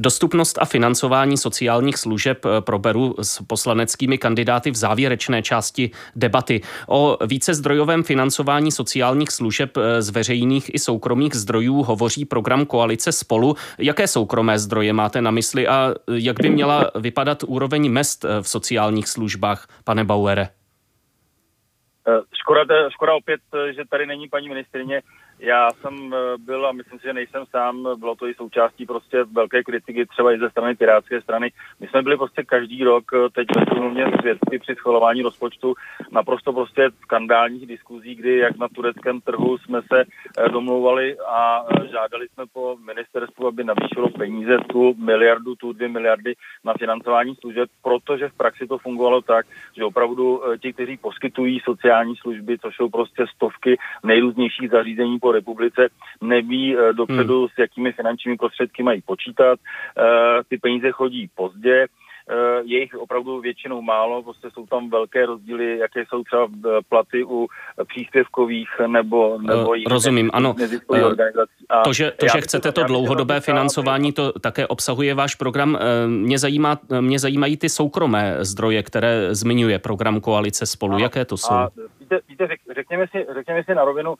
Dostupnost 0.00 0.58
a 0.58 0.64
financování 0.64 1.36
sociálních 1.36 1.96
služeb 1.96 2.44
eh, 2.44 2.60
proberu 2.60 3.14
s 3.22 3.42
poslaneckými 3.42 4.18
kandidáty 4.18 4.70
v 4.70 4.76
závěrečné 4.76 5.42
části 5.42 5.90
debaty. 6.16 6.60
O 6.88 7.18
více 7.26 7.54
zdrojovém 7.54 8.02
financování 8.02 8.72
sociálních 8.72 9.30
služeb 9.30 9.76
eh, 9.76 10.02
z 10.02 10.10
veřejných 10.10 10.74
i 10.74 10.78
soukromých 10.78 11.34
zdrojů 11.34 11.82
hovoří 11.82 12.24
program 12.24 12.66
Koalice 12.66 13.12
Spolu. 13.12 13.54
Jaké 13.78 14.06
soukromé 14.06 14.58
zdroje 14.58 14.92
máte 14.92 15.22
na 15.22 15.30
mysli 15.30 15.68
a 15.68 15.94
jak 16.12 16.40
by 16.40 16.50
měla 16.50 16.90
vypadat 16.94 17.42
úroveň 17.46 17.90
mest 17.90 18.24
eh, 18.24 18.42
v 18.42 18.48
sociálních 18.48 19.08
službách, 19.08 19.68
pane 19.84 20.04
Bauere? 20.04 20.48
Škoda, 22.40 22.90
škoda 22.90 23.14
opět, 23.14 23.40
že 23.74 23.82
tady 23.90 24.06
není 24.06 24.28
paní 24.28 24.48
ministrině. 24.48 25.02
Já 25.40 25.70
jsem 25.72 26.14
eh, 26.14 26.38
byl 26.38 26.66
a 26.66 26.72
myslím 26.72 26.98
si, 26.98 27.06
že 27.06 27.12
nejsem 27.12 27.44
sám, 27.50 27.88
bylo 27.98 28.14
to 28.14 28.26
i 28.26 28.34
součástí 28.34 28.86
prostě 28.86 29.24
velké 29.24 29.62
kritiky 29.62 30.06
třeba 30.06 30.32
i 30.32 30.38
ze 30.38 30.50
strany 30.50 30.74
Pirátské 30.74 31.20
strany. 31.20 31.52
My 31.80 31.88
jsme 31.88 32.02
byli 32.02 32.16
prostě 32.16 32.42
každý 32.42 32.84
rok 32.84 33.04
eh, 33.14 33.30
teď 33.32 33.46
ve 33.56 33.66
sněmovně 33.66 34.04
svědky 34.20 34.58
při 34.58 34.74
schvalování 34.74 35.22
rozpočtu 35.22 35.74
naprosto 36.10 36.52
prostě 36.52 36.90
skandálních 37.02 37.66
diskuzí, 37.66 38.14
kdy 38.14 38.36
jak 38.36 38.58
na 38.58 38.68
tureckém 38.68 39.20
trhu 39.20 39.58
jsme 39.58 39.82
se 39.82 40.04
eh, 40.04 40.48
domlouvali 40.48 41.16
a 41.18 41.64
žádali 41.90 42.28
jsme 42.28 42.44
po 42.52 42.76
ministerstvu, 42.86 43.46
aby 43.46 43.64
navýšilo 43.64 44.10
peníze 44.10 44.58
tu 44.58 44.94
miliardu, 44.94 45.54
tu 45.54 45.72
dvě 45.72 45.88
miliardy 45.88 46.34
na 46.64 46.74
financování 46.78 47.34
služeb, 47.34 47.68
protože 47.82 48.28
v 48.28 48.36
praxi 48.36 48.66
to 48.66 48.78
fungovalo 48.78 49.22
tak, 49.22 49.46
že 49.76 49.84
opravdu 49.84 50.42
ti, 50.62 50.72
kteří 50.72 50.96
poskytují 50.96 51.60
sociální 51.64 52.16
služby, 52.16 52.58
což 52.58 52.76
jsou 52.76 52.88
prostě 52.88 53.26
stovky 53.34 53.78
nejrůznějších 54.04 54.70
zařízení 54.70 55.18
po 55.18 55.27
republice, 55.32 55.88
neví 56.20 56.76
eh, 56.76 56.92
dopředu, 56.92 57.38
hmm. 57.38 57.48
s 57.48 57.58
jakými 57.58 57.92
finančními 57.92 58.36
prostředky 58.36 58.82
mají 58.82 59.02
počítat. 59.02 59.58
Eh, 59.98 60.44
ty 60.48 60.58
peníze 60.58 60.90
chodí 60.90 61.30
pozdě 61.34 61.86
Eh, 62.30 62.62
je 62.64 62.80
jich 62.80 62.94
opravdu 62.94 63.40
většinou 63.40 63.82
málo, 63.82 64.22
prostě 64.22 64.48
jsou 64.50 64.66
tam 64.66 64.90
velké 64.90 65.26
rozdíly, 65.26 65.78
jaké 65.78 66.04
jsou 66.08 66.24
třeba 66.24 66.48
platy 66.88 67.24
u 67.24 67.48
příspěvkových 67.88 68.68
nebo, 68.86 69.38
nebo 69.40 69.74
jiných 69.74 69.86
Rozumím, 69.90 70.30
ano. 70.32 70.54
To, 71.84 71.92
že, 71.92 72.10
to, 72.10 72.26
že 72.32 72.40
chcete 72.40 72.72
to 72.72 72.82
dlouhodobé 72.82 73.40
financování, 73.40 74.12
to 74.12 74.32
také 74.32 74.66
obsahuje 74.66 75.14
váš 75.14 75.34
program. 75.34 75.78
Mě, 76.06 76.38
zajímá, 76.38 76.78
mě 77.00 77.18
zajímají 77.18 77.56
ty 77.56 77.68
soukromé 77.68 78.36
zdroje, 78.40 78.82
které 78.82 79.34
zmiňuje 79.34 79.78
program 79.78 80.20
Koalice 80.20 80.66
spolu. 80.66 80.94
A, 80.94 81.00
Jaké 81.00 81.24
to 81.24 81.36
jsou? 81.36 81.54
A, 81.54 81.70
víte, 82.08 82.20
víte 82.28 82.74
řekněme, 82.74 83.06
si, 83.08 83.26
řekněme 83.34 83.64
si 83.64 83.74
na 83.74 83.84
rovinu, 83.84 84.14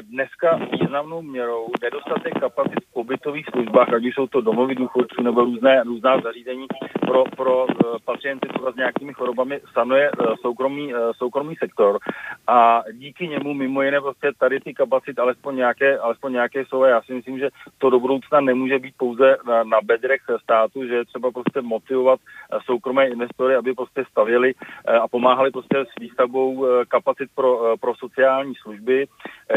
dneska 0.00 0.56
významnou 0.72 1.22
měrou 1.22 1.66
nedostatek 1.82 2.40
kapacit 2.40 2.84
v 2.88 2.92
pobytových 2.92 3.46
službách, 3.46 3.88
ať 3.94 4.02
jsou 4.02 4.26
to 4.26 4.40
domovy 4.40 4.74
důchodců 4.74 5.22
nebo 5.22 5.40
různé, 5.40 5.82
různá 5.82 6.20
zařízení 6.20 6.66
pro 7.00 7.24
pro, 7.36 7.64
uh, 7.64 7.96
pacienty 8.04 8.48
s 8.72 8.76
nějakými 8.76 9.12
chorobami 9.12 9.60
sanuje 9.72 10.10
uh, 10.10 10.34
soukromý, 10.40 10.92
soukromý 11.16 11.56
sektor. 11.56 11.98
A 12.46 12.82
díky 12.92 13.28
němu 13.28 13.54
mimo 13.54 13.82
jiné 13.82 14.00
prostě 14.00 14.30
tady 14.38 14.60
ty 14.60 14.74
kapacity 14.74 15.20
alespoň 15.20 15.56
nějaké, 15.56 15.98
alespoň 15.98 16.32
nějaké 16.32 16.64
jsou 16.64 16.82
a 16.82 16.88
já 16.88 17.02
si 17.02 17.14
myslím, 17.14 17.38
že 17.38 17.48
to 17.78 17.90
do 17.90 18.00
budoucna 18.00 18.40
nemůže 18.40 18.78
být 18.78 18.94
pouze 18.96 19.36
na, 19.46 19.64
na 19.64 19.78
bedrech 19.84 20.20
státu, 20.42 20.86
že 20.86 20.94
je 20.94 21.04
třeba 21.04 21.30
prostě 21.30 21.60
motivovat 21.60 22.20
soukromé 22.64 23.08
investory, 23.08 23.54
aby 23.54 23.74
prostě 23.74 24.04
stavěli 24.10 24.54
a 25.02 25.08
pomáhali 25.08 25.50
prostě 25.50 25.78
s 25.78 26.00
výstavbou 26.00 26.66
kapacit 26.88 27.01
pro, 27.34 27.76
pro 27.80 27.94
sociální 27.94 28.54
služby. 28.54 29.06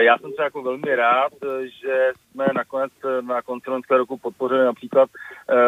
Já 0.01 0.17
jsem 0.17 0.31
se 0.35 0.43
jako 0.43 0.63
velmi 0.63 0.95
rád, 0.95 1.33
že 1.63 2.11
jsme 2.31 2.45
nakonec 2.55 2.91
na 3.21 3.41
konci 3.41 3.69
loňského 3.69 3.97
roku 3.97 4.17
podpořili 4.17 4.65
například 4.65 5.09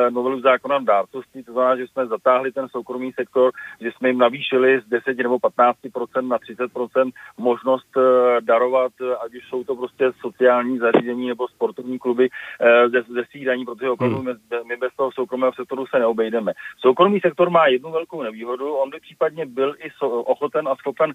novelu 0.10 0.42
zákona 0.42 0.80
dárcovství, 0.80 1.44
to 1.44 1.54
znamená, 1.54 1.76
že 1.76 1.88
jsme 1.88 2.08
zatáhli 2.08 2.52
ten 2.52 2.70
soukromý 2.70 3.12
sektor, 3.12 3.52
že 3.82 3.92
jsme 3.92 4.10
jim 4.10 4.18
navýšili 4.18 4.82
z 4.82 4.90
10 4.90 5.18
nebo 5.18 5.38
15% 5.38 6.28
na 6.28 6.38
30% 6.38 7.12
možnost 7.38 7.98
eh, 7.98 8.42
darovat, 8.42 8.92
eh, 9.02 9.16
ať 9.16 9.36
už 9.36 9.50
jsou 9.50 9.64
to 9.64 9.76
prostě 9.76 10.12
sociální 10.22 10.78
zařízení 10.78 11.28
nebo 11.28 11.48
sportovní 11.48 12.00
kluby 12.00 12.30
eh, 12.30 12.90
ze, 12.90 13.02
ze 13.02 13.26
svých 13.32 13.46
daní, 13.46 13.66
protože 13.66 13.90
opravdu 13.90 14.18
hmm. 14.18 14.36
my 14.68 14.78
bez 14.78 14.96
toho 14.98 15.12
soukromého 15.12 15.54
sektoru 15.54 15.86
se 15.88 16.00
neobejdeme. 16.00 16.54
Soukromý 16.80 17.20
sektor 17.20 17.50
má 17.50 17.68
jednu 17.68 17.92
velkou 17.92 18.24
nevýhodu, 18.24 18.74
on 18.74 18.90
by 18.90 19.00
případně 19.00 19.46
byl 19.46 19.76
i 19.80 19.90
ochoten 20.02 20.68
a 20.68 20.76
schopen 20.76 21.14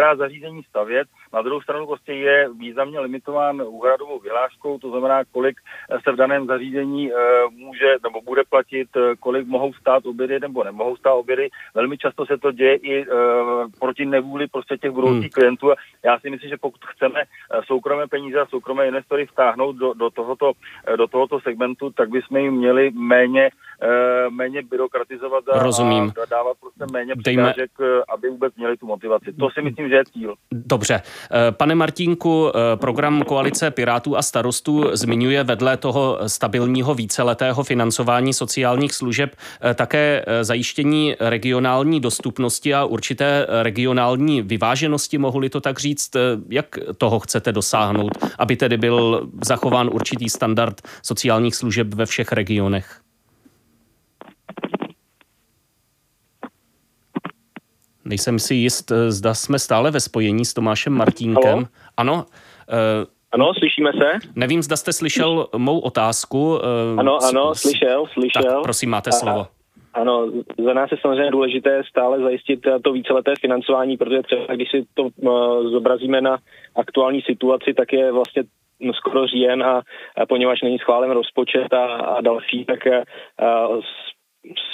některá 0.00 0.16
zařízení 0.16 0.62
stavět, 0.62 1.08
na 1.32 1.42
druhou 1.42 1.60
stranu 1.60 1.86
prostě 1.86 2.12
je 2.12 2.48
významně 2.58 3.00
limitován 3.00 3.62
úhradovou 3.62 4.18
vyhláškou, 4.18 4.78
to 4.78 4.90
znamená, 4.90 5.24
kolik 5.32 5.60
se 6.04 6.12
v 6.12 6.16
daném 6.16 6.46
zařízení 6.46 7.10
může 7.50 7.96
nebo 8.02 8.20
bude 8.20 8.42
platit, 8.48 8.88
kolik 9.20 9.46
mohou 9.46 9.72
stát 9.72 10.06
obědy 10.06 10.40
nebo 10.40 10.64
nemohou 10.64 10.96
stát 10.96 11.14
obědy. 11.14 11.48
Velmi 11.74 11.98
často 11.98 12.26
se 12.26 12.38
to 12.38 12.52
děje 12.52 12.76
i 12.76 13.06
proti 13.80 14.04
nevůli 14.06 14.46
prostě 14.46 14.76
těch 14.76 14.90
budoucích 14.90 15.20
hmm. 15.20 15.34
klientů 15.34 15.70
já 16.04 16.18
si 16.20 16.30
myslím, 16.30 16.50
že 16.50 16.56
pokud 16.56 16.84
chceme 16.84 17.20
eh, 17.20 17.60
soukromé 17.66 18.06
peníze 18.06 18.40
a 18.40 18.46
soukromé 18.46 18.86
investory 18.86 19.26
vtáhnout 19.26 19.76
do, 19.76 19.94
do, 19.94 20.10
tohoto, 20.10 20.52
eh, 20.86 20.96
do 20.96 21.06
tohoto 21.06 21.40
segmentu, 21.40 21.90
tak 21.90 22.08
bychom 22.08 22.36
jim 22.36 22.54
měli 22.54 22.90
méně 22.90 23.50
méně 24.30 24.62
byrokratizovat 24.62 25.44
a, 25.52 25.62
Rozumím. 25.62 26.12
a 26.22 26.26
dávat 26.30 26.56
prostě 26.60 26.92
méně 26.92 27.14
Dejme... 27.16 27.42
překážek, 27.42 27.70
aby 28.14 28.30
vůbec 28.30 28.54
měli 28.56 28.76
tu 28.76 28.86
motivaci. 28.86 29.32
To 29.32 29.48
si 29.54 29.62
myslím, 29.62 29.88
že 29.88 29.94
je 29.94 30.04
cíl. 30.04 30.34
Dobře. 30.52 31.02
Pane 31.50 31.74
Martínku, 31.74 32.52
program 32.74 33.22
Koalice 33.22 33.70
Pirátů 33.70 34.16
a 34.16 34.22
starostů 34.22 34.84
zmiňuje 34.92 35.44
vedle 35.44 35.76
toho 35.76 36.18
stabilního 36.26 36.94
víceletého 36.94 37.62
financování 37.64 38.32
sociálních 38.34 38.92
služeb 38.92 39.36
také 39.74 40.24
zajištění 40.42 41.16
regionální 41.20 42.00
dostupnosti 42.00 42.74
a 42.74 42.84
určité 42.84 43.46
regionální 43.62 44.42
vyváženosti, 44.42 45.18
mohu-li 45.18 45.50
to 45.50 45.60
tak 45.60 45.78
říct. 45.78 46.10
Jak 46.48 46.78
toho 46.98 47.18
chcete 47.20 47.52
dosáhnout, 47.52 48.12
aby 48.38 48.56
tedy 48.56 48.76
byl 48.76 49.28
zachován 49.44 49.90
určitý 49.92 50.28
standard 50.28 50.80
sociálních 51.02 51.54
služeb 51.54 51.94
ve 51.94 52.06
všech 52.06 52.32
regionech? 52.32 53.00
Nejsem 58.04 58.38
si 58.38 58.54
jist, 58.54 58.92
zda 59.08 59.34
jsme 59.34 59.58
stále 59.58 59.90
ve 59.90 60.00
spojení 60.00 60.44
s 60.44 60.54
Tomášem 60.54 60.92
Martínkem. 60.92 61.54
Halo? 61.54 61.66
Ano. 61.96 62.14
Uh, 62.14 63.06
ano, 63.32 63.52
slyšíme 63.58 63.90
se? 63.92 64.28
Nevím, 64.36 64.62
zda 64.62 64.76
jste 64.76 64.92
slyšel 64.92 65.46
mou 65.56 65.78
otázku. 65.78 66.58
Ano, 66.96 67.18
ano, 67.22 67.54
slyšel, 67.54 68.06
slyšel. 68.12 68.42
Tak, 68.42 68.62
prosím, 68.62 68.90
máte 68.90 69.12
slovo. 69.12 69.46
Ano, 69.94 70.26
za 70.64 70.72
nás 70.74 70.90
je 70.90 70.98
samozřejmě 71.00 71.30
důležité 71.30 71.82
stále 71.88 72.20
zajistit 72.20 72.60
to 72.84 72.92
víceleté 72.92 73.34
financování, 73.40 73.96
protože 73.96 74.22
třeba 74.22 74.54
když 74.54 74.70
si 74.70 74.86
to 74.94 75.08
zobrazíme 75.70 76.20
na 76.20 76.38
aktuální 76.76 77.22
situaci, 77.22 77.74
tak 77.74 77.92
je 77.92 78.12
vlastně 78.12 78.42
skoro 78.92 79.26
říjen 79.26 79.62
a, 79.62 79.82
a 80.16 80.26
poněvadž 80.26 80.62
není 80.62 80.78
schválen 80.78 81.10
rozpočet 81.10 81.72
a, 81.72 81.84
a 81.86 82.20
další, 82.20 82.64
tak 82.64 82.86
a, 82.86 83.02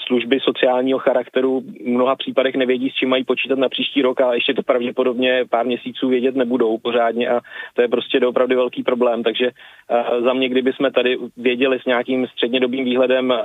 služby 0.07 0.41
sociálního 0.41 0.99
charakteru 0.99 1.61
v 1.61 1.87
mnoha 1.87 2.17
případech 2.17 2.55
nevědí, 2.55 2.91
s 2.91 2.95
čím 2.95 3.09
mají 3.09 3.25
počítat 3.25 3.59
na 3.59 3.69
příští 3.69 4.03
rok 4.03 4.21
a 4.21 4.35
ještě 4.35 4.55
to 4.55 4.63
pravděpodobně 4.63 5.45
pár 5.51 5.67
měsíců 5.67 6.09
vědět 6.09 6.37
nebudou 6.37 6.79
pořádně 6.79 7.29
a 7.29 7.41
to 7.75 7.83
je 7.83 7.89
prostě 7.89 8.21
opravdu 8.21 8.57
velký 8.57 8.83
problém. 8.83 9.23
Takže 9.23 9.51
uh, 9.51 10.25
za 10.25 10.33
mě, 10.33 10.49
kdyby 10.49 10.73
jsme 10.73 10.91
tady 10.93 11.19
věděli 11.37 11.81
s 11.81 11.85
nějakým 11.85 12.27
střednědobým 12.27 12.85
výhledem 12.85 13.31
uh, 13.31 13.37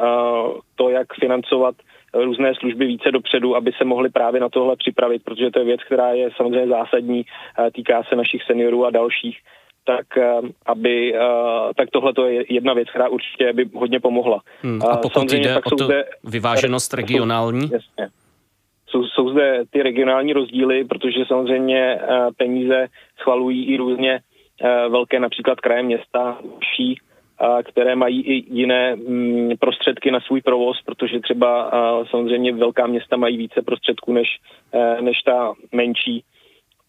to, 0.75 0.89
jak 0.89 1.13
financovat 1.13 1.75
různé 2.13 2.55
služby 2.55 2.85
více 2.85 3.11
dopředu, 3.11 3.55
aby 3.55 3.71
se 3.77 3.85
mohli 3.85 4.09
právě 4.09 4.41
na 4.41 4.49
tohle 4.49 4.75
připravit, 4.75 5.23
protože 5.23 5.51
to 5.51 5.59
je 5.59 5.65
věc, 5.65 5.83
která 5.83 6.13
je 6.13 6.29
samozřejmě 6.37 6.67
zásadní, 6.67 7.25
týká 7.71 8.03
se 8.03 8.15
našich 8.15 8.43
seniorů 8.43 8.85
a 8.85 8.89
dalších, 8.89 9.37
tak 9.83 10.17
eh, 10.17 10.41
aby, 10.65 11.15
eh, 11.15 11.73
tak 11.75 11.89
tohle 11.89 12.13
to 12.13 12.25
je 12.25 12.53
jedna 12.53 12.73
věc, 12.73 12.89
která 12.89 13.09
určitě 13.09 13.53
by 13.53 13.69
hodně 13.73 13.99
pomohla. 13.99 14.41
Hmm, 14.61 14.81
a 14.89 14.97
pokud 14.97 15.13
Samozřejmě, 15.13 15.47
jde 15.47 15.61
o 15.73 15.83
zde, 15.83 16.05
vyváženost 16.23 16.93
regionální? 16.93 17.67
Jsou, 17.67 17.73
jasně. 17.73 18.07
Jsou, 18.87 19.03
jsou 19.03 19.29
zde 19.29 19.63
ty 19.69 19.83
regionální 19.83 20.33
rozdíly, 20.33 20.85
protože 20.85 21.25
samozřejmě 21.27 21.99
eh, 22.01 22.27
peníze 22.37 22.87
schvalují 23.19 23.65
i 23.65 23.77
různě 23.77 24.19
velké 24.89 25.19
například 25.19 25.59
kraje 25.59 25.83
města, 25.83 26.37
vší, 26.59 26.97
které 27.63 27.95
mají 27.95 28.21
i 28.21 28.53
jiné 28.53 28.95
mm, 28.95 29.51
prostředky 29.59 30.11
na 30.11 30.19
svůj 30.19 30.41
provoz, 30.41 30.81
protože 30.85 31.19
třeba 31.19 31.71
samozřejmě 32.09 32.53
velká 32.53 32.87
města 32.87 33.17
mají 33.17 33.37
více 33.37 33.61
prostředků 33.61 34.13
než, 34.13 34.27
než 35.01 35.21
ta 35.25 35.53
menší 35.71 36.23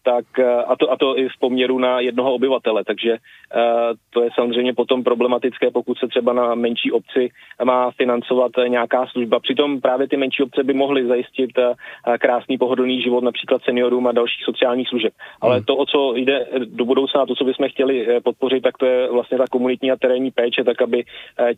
tak 0.03 0.25
eh, 0.39 0.63
a 0.63 0.75
to, 0.75 0.91
a 0.91 0.97
to 0.97 1.17
i 1.17 1.29
v 1.29 1.39
poměru 1.39 1.79
na 1.79 1.99
jednoho 1.99 2.33
obyvatele, 2.33 2.83
takže 2.83 3.11
uh, 3.11 3.97
to 4.09 4.23
je 4.23 4.29
samozřejmě 4.35 4.73
potom 4.73 5.03
problematické, 5.03 5.71
pokud 5.71 5.97
se 5.97 6.07
třeba 6.07 6.33
na 6.33 6.55
menší 6.55 6.91
obci 6.91 7.29
má 7.63 7.91
financovat 7.91 8.51
nějaká 8.67 9.07
služba. 9.07 9.39
Přitom 9.39 9.81
právě 9.81 10.07
ty 10.07 10.17
menší 10.17 10.43
obce 10.43 10.63
by 10.63 10.73
mohly 10.73 11.07
zajistit 11.07 11.51
uh, 11.57 11.73
krásný 12.17 12.57
pohodlný 12.57 13.01
život 13.01 13.23
například 13.23 13.63
seniorům 13.63 14.07
a 14.07 14.11
dalších 14.11 14.43
sociálních 14.43 14.89
služeb. 14.89 15.13
Ale 15.41 15.55
hmm. 15.55 15.65
to, 15.65 15.75
o 15.75 15.85
co 15.85 16.13
jde 16.15 16.47
do 16.65 16.85
budoucna, 16.85 17.25
to, 17.25 17.35
co 17.35 17.43
bychom 17.43 17.69
chtěli 17.69 18.07
podpořit, 18.23 18.61
tak 18.61 18.77
to 18.77 18.85
je 18.85 19.11
vlastně 19.11 19.37
ta 19.37 19.45
komunitní 19.51 19.91
a 19.91 19.95
terénní 19.95 20.31
péče, 20.31 20.63
tak 20.63 20.81
aby 20.81 21.03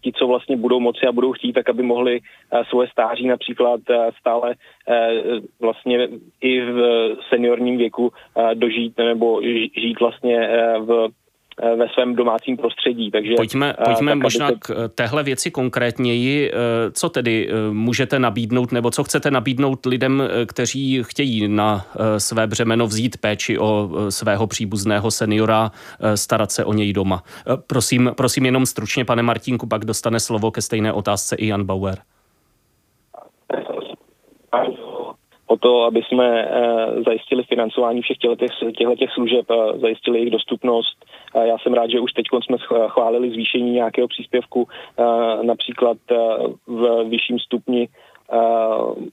ti, 0.01 0.11
co 0.11 0.27
vlastně 0.27 0.57
budou 0.57 0.79
moci 0.79 1.07
a 1.07 1.11
budou 1.11 1.31
chtít, 1.31 1.53
tak 1.53 1.69
aby 1.69 1.83
mohli 1.83 2.19
svoje 2.69 2.87
stáří 2.87 3.27
například 3.27 3.81
stále 4.19 4.55
vlastně 5.59 6.07
i 6.41 6.61
v 6.61 6.77
seniorním 7.29 7.77
věku 7.77 8.11
dožít 8.53 8.97
nebo 8.97 9.41
žít 9.75 9.99
vlastně 9.99 10.49
eh, 10.49 10.79
v 10.79 11.07
eh, 11.61 11.75
ve 11.75 11.89
svém 11.89 12.15
domácím 12.15 12.57
prostředí. 12.57 13.11
Takže, 13.11 13.33
pojďme 13.35 13.75
eh, 13.79 13.83
pojďme 13.83 14.11
tak, 14.11 14.23
možná 14.23 14.47
se... 14.47 14.55
k 14.59 14.89
téhle 14.95 15.23
věci 15.23 15.51
konkrétněji. 15.51 16.51
Co 16.91 17.09
tedy 17.09 17.49
můžete 17.71 18.19
nabídnout 18.19 18.71
nebo 18.71 18.91
co 18.91 19.03
chcete 19.03 19.31
nabídnout 19.31 19.85
lidem, 19.85 20.23
kteří 20.47 21.03
chtějí 21.03 21.47
na 21.47 21.85
své 22.17 22.47
břemeno 22.47 22.87
vzít 22.87 23.17
péči 23.17 23.59
o 23.59 23.89
svého 24.09 24.47
příbuzného 24.47 25.11
seniora, 25.11 25.71
starat 26.15 26.51
se 26.51 26.65
o 26.65 26.73
něj 26.73 26.93
doma? 26.93 27.23
Prosím, 27.67 28.11
prosím 28.17 28.45
jenom 28.45 28.65
stručně, 28.65 29.05
pane 29.05 29.23
Martínku, 29.23 29.67
pak 29.67 29.85
dostane 29.85 30.19
slovo 30.19 30.51
ke 30.51 30.61
stejné 30.61 30.93
otázce 30.93 31.35
i 31.35 31.47
Jan 31.47 31.63
Bauer 31.63 31.97
o 35.47 35.57
to, 35.57 35.83
aby 35.83 36.01
jsme 36.03 36.43
eh, 36.43 37.03
zajistili 37.05 37.43
financování 37.43 38.01
všech 38.01 38.17
těchto 38.17 38.95
těch 38.95 39.11
služeb, 39.13 39.45
zajistili 39.81 40.17
jejich 40.17 40.31
dostupnost. 40.31 41.05
Já 41.35 41.57
jsem 41.57 41.73
rád, 41.73 41.89
že 41.89 41.99
už 41.99 42.13
teď 42.13 42.25
jsme 42.45 42.57
chválili 42.87 43.29
zvýšení 43.29 43.71
nějakého 43.71 44.07
příspěvku 44.07 44.67
eh, 44.67 45.03
například 45.43 45.97
eh, 46.11 46.15
v 46.67 47.03
vyšším 47.09 47.39
stupni 47.39 47.87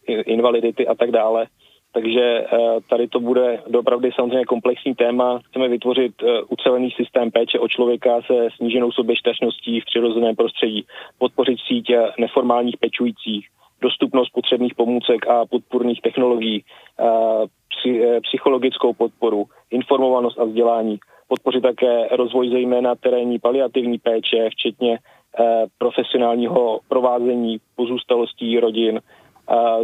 invalidity 0.09 0.87
a 0.87 0.95
tak 0.95 1.11
dále. 1.11 1.47
Takže 1.95 2.47
tady 2.91 3.09
to 3.09 3.21
bude 3.21 3.63
opravdu 3.79 4.09
samozřejmě 4.13 4.45
komplexní 4.45 4.95
téma. 4.95 5.41
Chceme 5.49 5.69
vytvořit 5.69 6.13
ucelený 6.49 6.91
systém 6.91 7.31
péče 7.31 7.59
o 7.59 7.69
člověka 7.69 8.21
se 8.27 8.49
sníženou 8.57 8.93
soběstačností 8.93 9.81
v 9.81 9.85
přirozeném 9.85 10.37
prostředí, 10.37 10.87
podpořit 11.19 11.59
síť 11.69 11.93
neformálních 12.19 12.77
pečujících, 12.77 13.49
dostupnost 13.83 14.31
potřebných 14.31 14.75
pomůcek 14.75 15.27
a 15.27 15.47
podpůrných 15.47 16.01
technologií, 16.01 16.65
eh, 17.01 18.21
psychologickou 18.21 18.93
podporu, 18.93 19.45
informovanost 19.71 20.39
a 20.39 20.45
vzdělání, 20.45 20.99
podpořit 21.29 21.63
také 21.63 22.09
rozvoj 22.17 22.49
zejména 22.49 22.95
terénní 22.95 23.39
paliativní 23.39 23.99
péče, 23.99 24.49
včetně 24.51 24.99
eh, 24.99 25.67
profesionálního 25.79 26.81
provázení 26.89 27.59
pozůstalostí 27.77 28.61
rodin, 28.61 29.01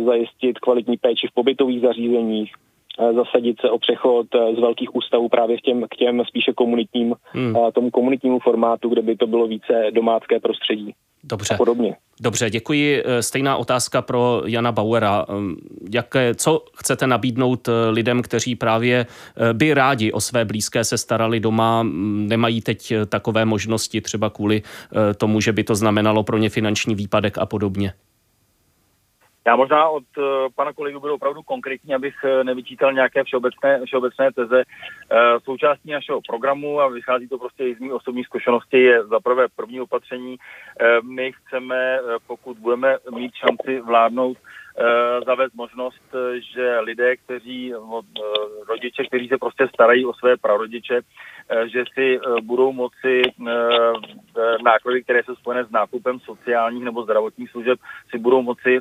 zajistit 0.07 0.59
kvalitní 0.59 0.97
péči 0.97 1.27
v 1.27 1.35
pobytových 1.35 1.81
zařízeních, 1.81 2.53
zasadit 3.15 3.61
se 3.61 3.71
o 3.71 3.79
přechod 3.79 4.27
eh, 4.35 4.55
z 4.55 4.59
velkých 4.59 4.95
ústavů 4.95 5.29
právě 5.29 5.57
k 5.57 5.61
těm, 5.61 5.87
k 5.91 5.97
těm 5.97 6.23
spíše 6.25 6.53
komunitním, 6.53 7.15
hmm. 7.33 7.57
tomu 7.75 7.91
komunitnímu 7.91 8.39
formátu, 8.39 8.89
kde 8.89 9.03
by 9.03 9.17
to 9.17 9.27
bylo 9.27 9.47
více 9.47 9.87
domácké 9.91 10.41
prostředí. 10.41 10.95
Dobře. 11.25 11.55
A 11.55 11.57
podobně. 11.57 11.97
Dobře, 12.21 12.51
děkuji. 12.51 13.03
Eh, 13.05 13.23
stejná 13.23 13.57
otázka 13.57 14.03
pro 14.03 14.43
Jana 14.47 14.73
Bauera. 14.73 15.27
Ehm, 15.29 15.57
jak, 15.93 16.17
co 16.35 16.65
chcete 16.77 17.07
nabídnout 17.07 17.69
eh, 17.69 17.91
lidem, 17.91 18.23
kteří 18.23 18.57
právě 18.57 19.07
by 19.53 19.75
rádi 19.75 20.13
o 20.13 20.21
své 20.21 20.45
blízké 20.45 20.85
se 20.85 20.99
starali 20.99 21.41
doma, 21.41 21.87
nemají 22.29 22.61
teď 22.61 22.93
takové 23.09 23.45
možnosti 23.45 24.01
třeba 24.01 24.31
kvůli 24.31 24.63
tomu, 25.17 25.41
že 25.41 25.53
by 25.53 25.65
to 25.65 25.75
znamenalo 25.75 26.23
pro 26.23 26.39
ně 26.39 26.51
finanční 26.51 26.95
výpadek 26.95 27.39
a 27.39 27.47
podobně? 27.47 27.93
Já 29.49 29.57
možná 29.57 29.89
od 29.89 30.05
uh, 30.19 30.25
pana 30.55 30.73
kolegu 30.73 31.01
budu 31.01 31.15
opravdu 31.15 31.43
konkrétní, 31.43 31.95
abych 31.95 32.15
uh, 32.25 32.45
nevyčítal 32.45 32.93
nějaké 32.93 33.25
všeobecné, 33.25 33.81
všeobecné 33.85 34.33
teze. 34.33 34.63
Uh, 34.65 35.19
součástí 35.45 35.91
našeho 35.91 36.21
programu, 36.29 36.81
a 36.81 36.89
vychází 36.89 37.29
to 37.29 37.39
prostě 37.39 37.65
i 37.65 37.75
z 37.75 37.79
mých 37.79 37.93
osobní 37.93 38.25
zkušenosti, 38.25 38.79
je 38.83 39.07
za 39.07 39.21
prvé 39.21 39.47
první 39.57 39.81
opatření. 39.81 40.37
My 41.03 41.33
chceme, 41.33 41.99
pokud 42.27 42.59
budeme 42.59 42.97
mít 43.15 43.33
šanci 43.35 43.81
vládnout, 43.81 44.37
zavést 45.27 45.55
možnost, 45.55 46.03
že 46.55 46.81
lidé, 46.81 47.17
kteří, 47.17 47.73
rodiče, 48.69 49.05
kteří 49.05 49.29
se 49.29 49.39
prostě 49.39 49.69
starají 49.69 50.07
o 50.07 50.15
své 50.15 50.37
prarodiče, 50.37 51.01
Eh, 51.51 51.69
že 51.69 51.85
si 51.95 52.17
eh, 52.17 52.41
budou 52.43 52.73
moci 52.73 53.23
eh, 53.25 53.53
náklady, 54.65 55.03
které 55.03 55.23
jsou 55.23 55.35
spojené 55.35 55.65
s 55.65 55.71
nákupem 55.71 56.21
sociálních 56.21 56.85
nebo 56.85 57.03
zdravotních 57.03 57.51
služeb, 57.51 57.79
si 58.11 58.19
budou 58.19 58.43
moci 58.43 58.79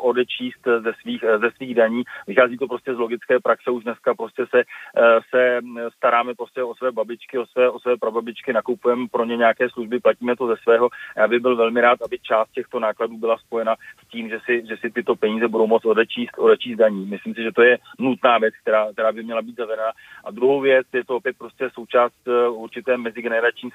odečíst 0.00 0.60
ze 0.64 0.92
svých, 1.02 1.24
ze 1.40 1.50
svých 1.50 1.74
daní. 1.74 2.02
Vychází 2.26 2.58
to 2.58 2.66
prostě 2.66 2.94
z 2.94 2.98
logické 2.98 3.40
praxe. 3.40 3.70
Už 3.70 3.84
dneska 3.84 4.14
prostě 4.14 4.46
se, 4.46 4.62
se 5.30 5.60
staráme 5.96 6.34
prostě 6.34 6.62
o 6.62 6.74
své 6.74 6.92
babičky, 6.92 7.38
o 7.38 7.46
své, 7.46 7.70
o 7.70 7.80
své 7.80 7.96
prababičky, 7.96 8.52
nakupujeme 8.52 9.06
pro 9.12 9.24
ně 9.24 9.36
nějaké 9.36 9.70
služby, 9.70 10.00
platíme 10.00 10.36
to 10.36 10.46
ze 10.46 10.56
svého. 10.62 10.88
Já 11.16 11.28
bych 11.28 11.40
byl 11.40 11.56
velmi 11.56 11.80
rád, 11.80 12.02
aby 12.02 12.18
část 12.18 12.50
těchto 12.50 12.80
nákladů 12.80 13.16
byla 13.16 13.38
spojena 13.38 13.76
s 14.04 14.08
tím, 14.08 14.28
že 14.28 14.38
si, 14.44 14.62
že 14.68 14.76
si 14.76 14.90
tyto 14.90 15.16
peníze 15.16 15.39
peníze 15.40 15.48
budou 15.48 15.66
moct 15.66 15.84
odečíst, 15.84 16.38
odečíst 16.38 16.78
daní. 16.78 17.06
Myslím 17.06 17.34
si, 17.34 17.42
že 17.42 17.52
to 17.52 17.62
je 17.62 17.78
nutná 17.98 18.38
věc, 18.38 18.54
která, 18.62 18.92
která 18.92 19.12
by 19.12 19.22
měla 19.22 19.42
být 19.42 19.56
zavedena. 19.56 19.92
A 20.24 20.30
druhou 20.30 20.60
věc 20.60 20.86
je 20.92 21.04
to 21.04 21.16
opět 21.16 21.36
prostě 21.38 21.70
součást 21.74 22.28
eh, 22.28 22.48
určité 22.48 22.96
mezigenerační 22.96 23.70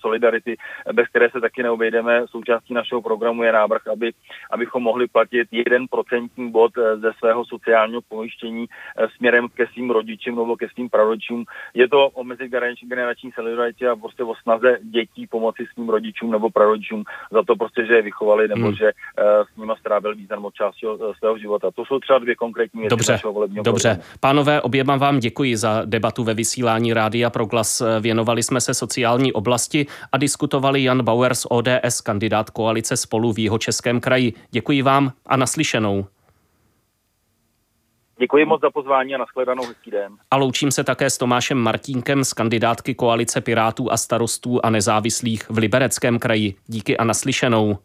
solidarity, 0.00 0.56
bez 0.92 1.08
které 1.08 1.30
se 1.30 1.40
taky 1.40 1.62
neobejdeme. 1.62 2.26
Součástí 2.26 2.74
našeho 2.74 3.02
programu 3.02 3.42
je 3.42 3.52
návrh, 3.52 3.86
aby, 3.86 4.12
abychom 4.50 4.82
mohli 4.82 5.06
platit 5.08 5.48
jeden 5.50 5.86
procentní 5.90 6.50
bod 6.50 6.72
eh, 6.78 6.96
ze 6.96 7.12
svého 7.18 7.44
sociálního 7.44 8.00
pojištění 8.08 8.66
eh, 8.68 9.08
směrem 9.16 9.48
ke 9.48 9.66
svým 9.66 9.90
rodičům 9.90 10.36
nebo 10.36 10.56
ke 10.56 10.68
svým 10.68 10.88
prarodičům. 10.88 11.44
Je 11.74 11.88
to 11.88 12.08
o 12.08 12.24
mezigenerační 12.24 13.32
solidaritě 13.32 13.88
a 13.88 13.96
prostě 13.96 14.24
o 14.24 14.34
snaze 14.34 14.78
dětí 14.82 15.26
pomoci 15.26 15.66
svým 15.72 15.88
rodičům 15.88 16.30
nebo 16.30 16.50
prarodičům 16.50 17.04
za 17.30 17.42
to 17.42 17.56
prostě, 17.56 17.86
že 17.86 17.94
je 17.94 18.02
vychovali 18.02 18.48
nebo 18.48 18.66
hmm. 18.66 18.74
že 18.74 18.90
s 19.52 19.56
nimi 19.56 19.72
strávil 19.80 20.14
významnou 20.14 20.50
část 20.50 20.76
svého 21.14 21.38
života. 21.38 21.70
To 21.70 21.84
jsou 21.84 21.98
třeba 22.00 22.18
dvě 22.18 22.34
konkrétní 22.34 22.80
věci 22.80 22.90
dobře, 22.90 23.20
Dobře, 23.62 23.88
programu. 23.88 24.18
pánové, 24.20 24.60
oběma 24.62 24.96
vám 24.96 25.18
děkuji 25.18 25.56
za 25.56 25.82
debatu 25.84 26.24
ve 26.24 26.34
vysílání 26.34 26.92
Rádia 26.92 27.30
Proglas. 27.30 27.82
Věnovali 28.00 28.42
jsme 28.42 28.60
se 28.60 28.74
sociální 28.74 29.32
oblasti 29.32 29.86
a 30.12 30.18
diskutovali 30.18 30.82
Jan 30.82 31.02
Bauer 31.02 31.34
z 31.34 31.46
ODS, 31.50 32.00
kandidát 32.00 32.50
koalice 32.50 32.96
spolu 32.96 33.32
v 33.32 33.38
jeho 33.38 33.58
českém 33.58 34.00
kraji. 34.00 34.32
Děkuji 34.50 34.82
vám 34.82 35.12
a 35.26 35.36
naslyšenou. 35.36 36.06
Děkuji 38.18 38.44
moc 38.44 38.60
za 38.60 38.70
pozvání 38.70 39.14
a 39.14 39.18
nashledanou 39.18 39.66
hezký 39.66 39.90
den. 39.90 40.12
A 40.30 40.36
loučím 40.36 40.70
se 40.70 40.84
také 40.84 41.10
s 41.10 41.18
Tomášem 41.18 41.58
Martínkem 41.58 42.24
z 42.24 42.32
kandidátky 42.32 42.94
koalice 42.94 43.40
Pirátů 43.40 43.92
a 43.92 43.96
starostů 43.96 44.66
a 44.66 44.70
nezávislých 44.70 45.50
v 45.50 45.58
Libereckém 45.58 46.18
kraji. 46.18 46.54
Díky 46.66 46.96
a 46.96 47.04
naslyšenou. 47.04 47.78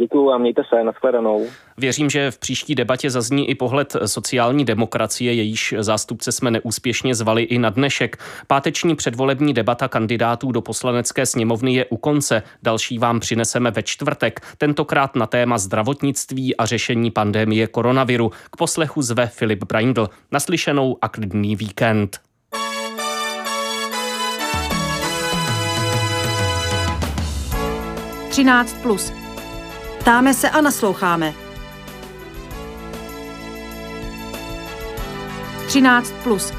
Děkuji 0.00 0.30
a 0.30 0.38
mějte 0.38 0.62
se, 0.68 0.84
nashledanou. 0.84 1.46
Věřím, 1.78 2.10
že 2.10 2.30
v 2.30 2.38
příští 2.38 2.74
debatě 2.74 3.10
zazní 3.10 3.50
i 3.50 3.54
pohled 3.54 3.96
sociální 4.06 4.64
demokracie, 4.64 5.32
jejíž 5.32 5.74
zástupce 5.78 6.32
jsme 6.32 6.50
neúspěšně 6.50 7.14
zvali 7.14 7.42
i 7.42 7.58
na 7.58 7.70
dnešek. 7.70 8.16
Páteční 8.46 8.96
předvolební 8.96 9.54
debata 9.54 9.88
kandidátů 9.88 10.52
do 10.52 10.60
poslanecké 10.60 11.26
sněmovny 11.26 11.74
je 11.74 11.84
u 11.84 11.96
konce. 11.96 12.42
Další 12.62 12.98
vám 12.98 13.20
přineseme 13.20 13.70
ve 13.70 13.82
čtvrtek, 13.82 14.40
tentokrát 14.58 15.16
na 15.16 15.26
téma 15.26 15.58
zdravotnictví 15.58 16.56
a 16.56 16.66
řešení 16.66 17.10
pandemie 17.10 17.66
koronaviru. 17.66 18.30
K 18.50 18.56
poslechu 18.56 19.02
zve 19.02 19.26
Filip 19.26 19.64
Braindl. 19.64 20.08
Naslyšenou 20.32 20.96
a 21.02 21.08
klidný 21.08 21.56
víkend. 21.56 22.20
Třináct 28.30 28.72
plus. 28.82 29.19
Ptáme 30.00 30.34
se 30.34 30.50
a 30.50 30.60
nasloucháme. 30.60 31.34
13 35.66 36.12
plus. 36.24 36.52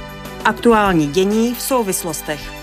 Aktuální 0.46 1.08
dění 1.08 1.56
v 1.56 1.62
souvislostech. 1.62 2.61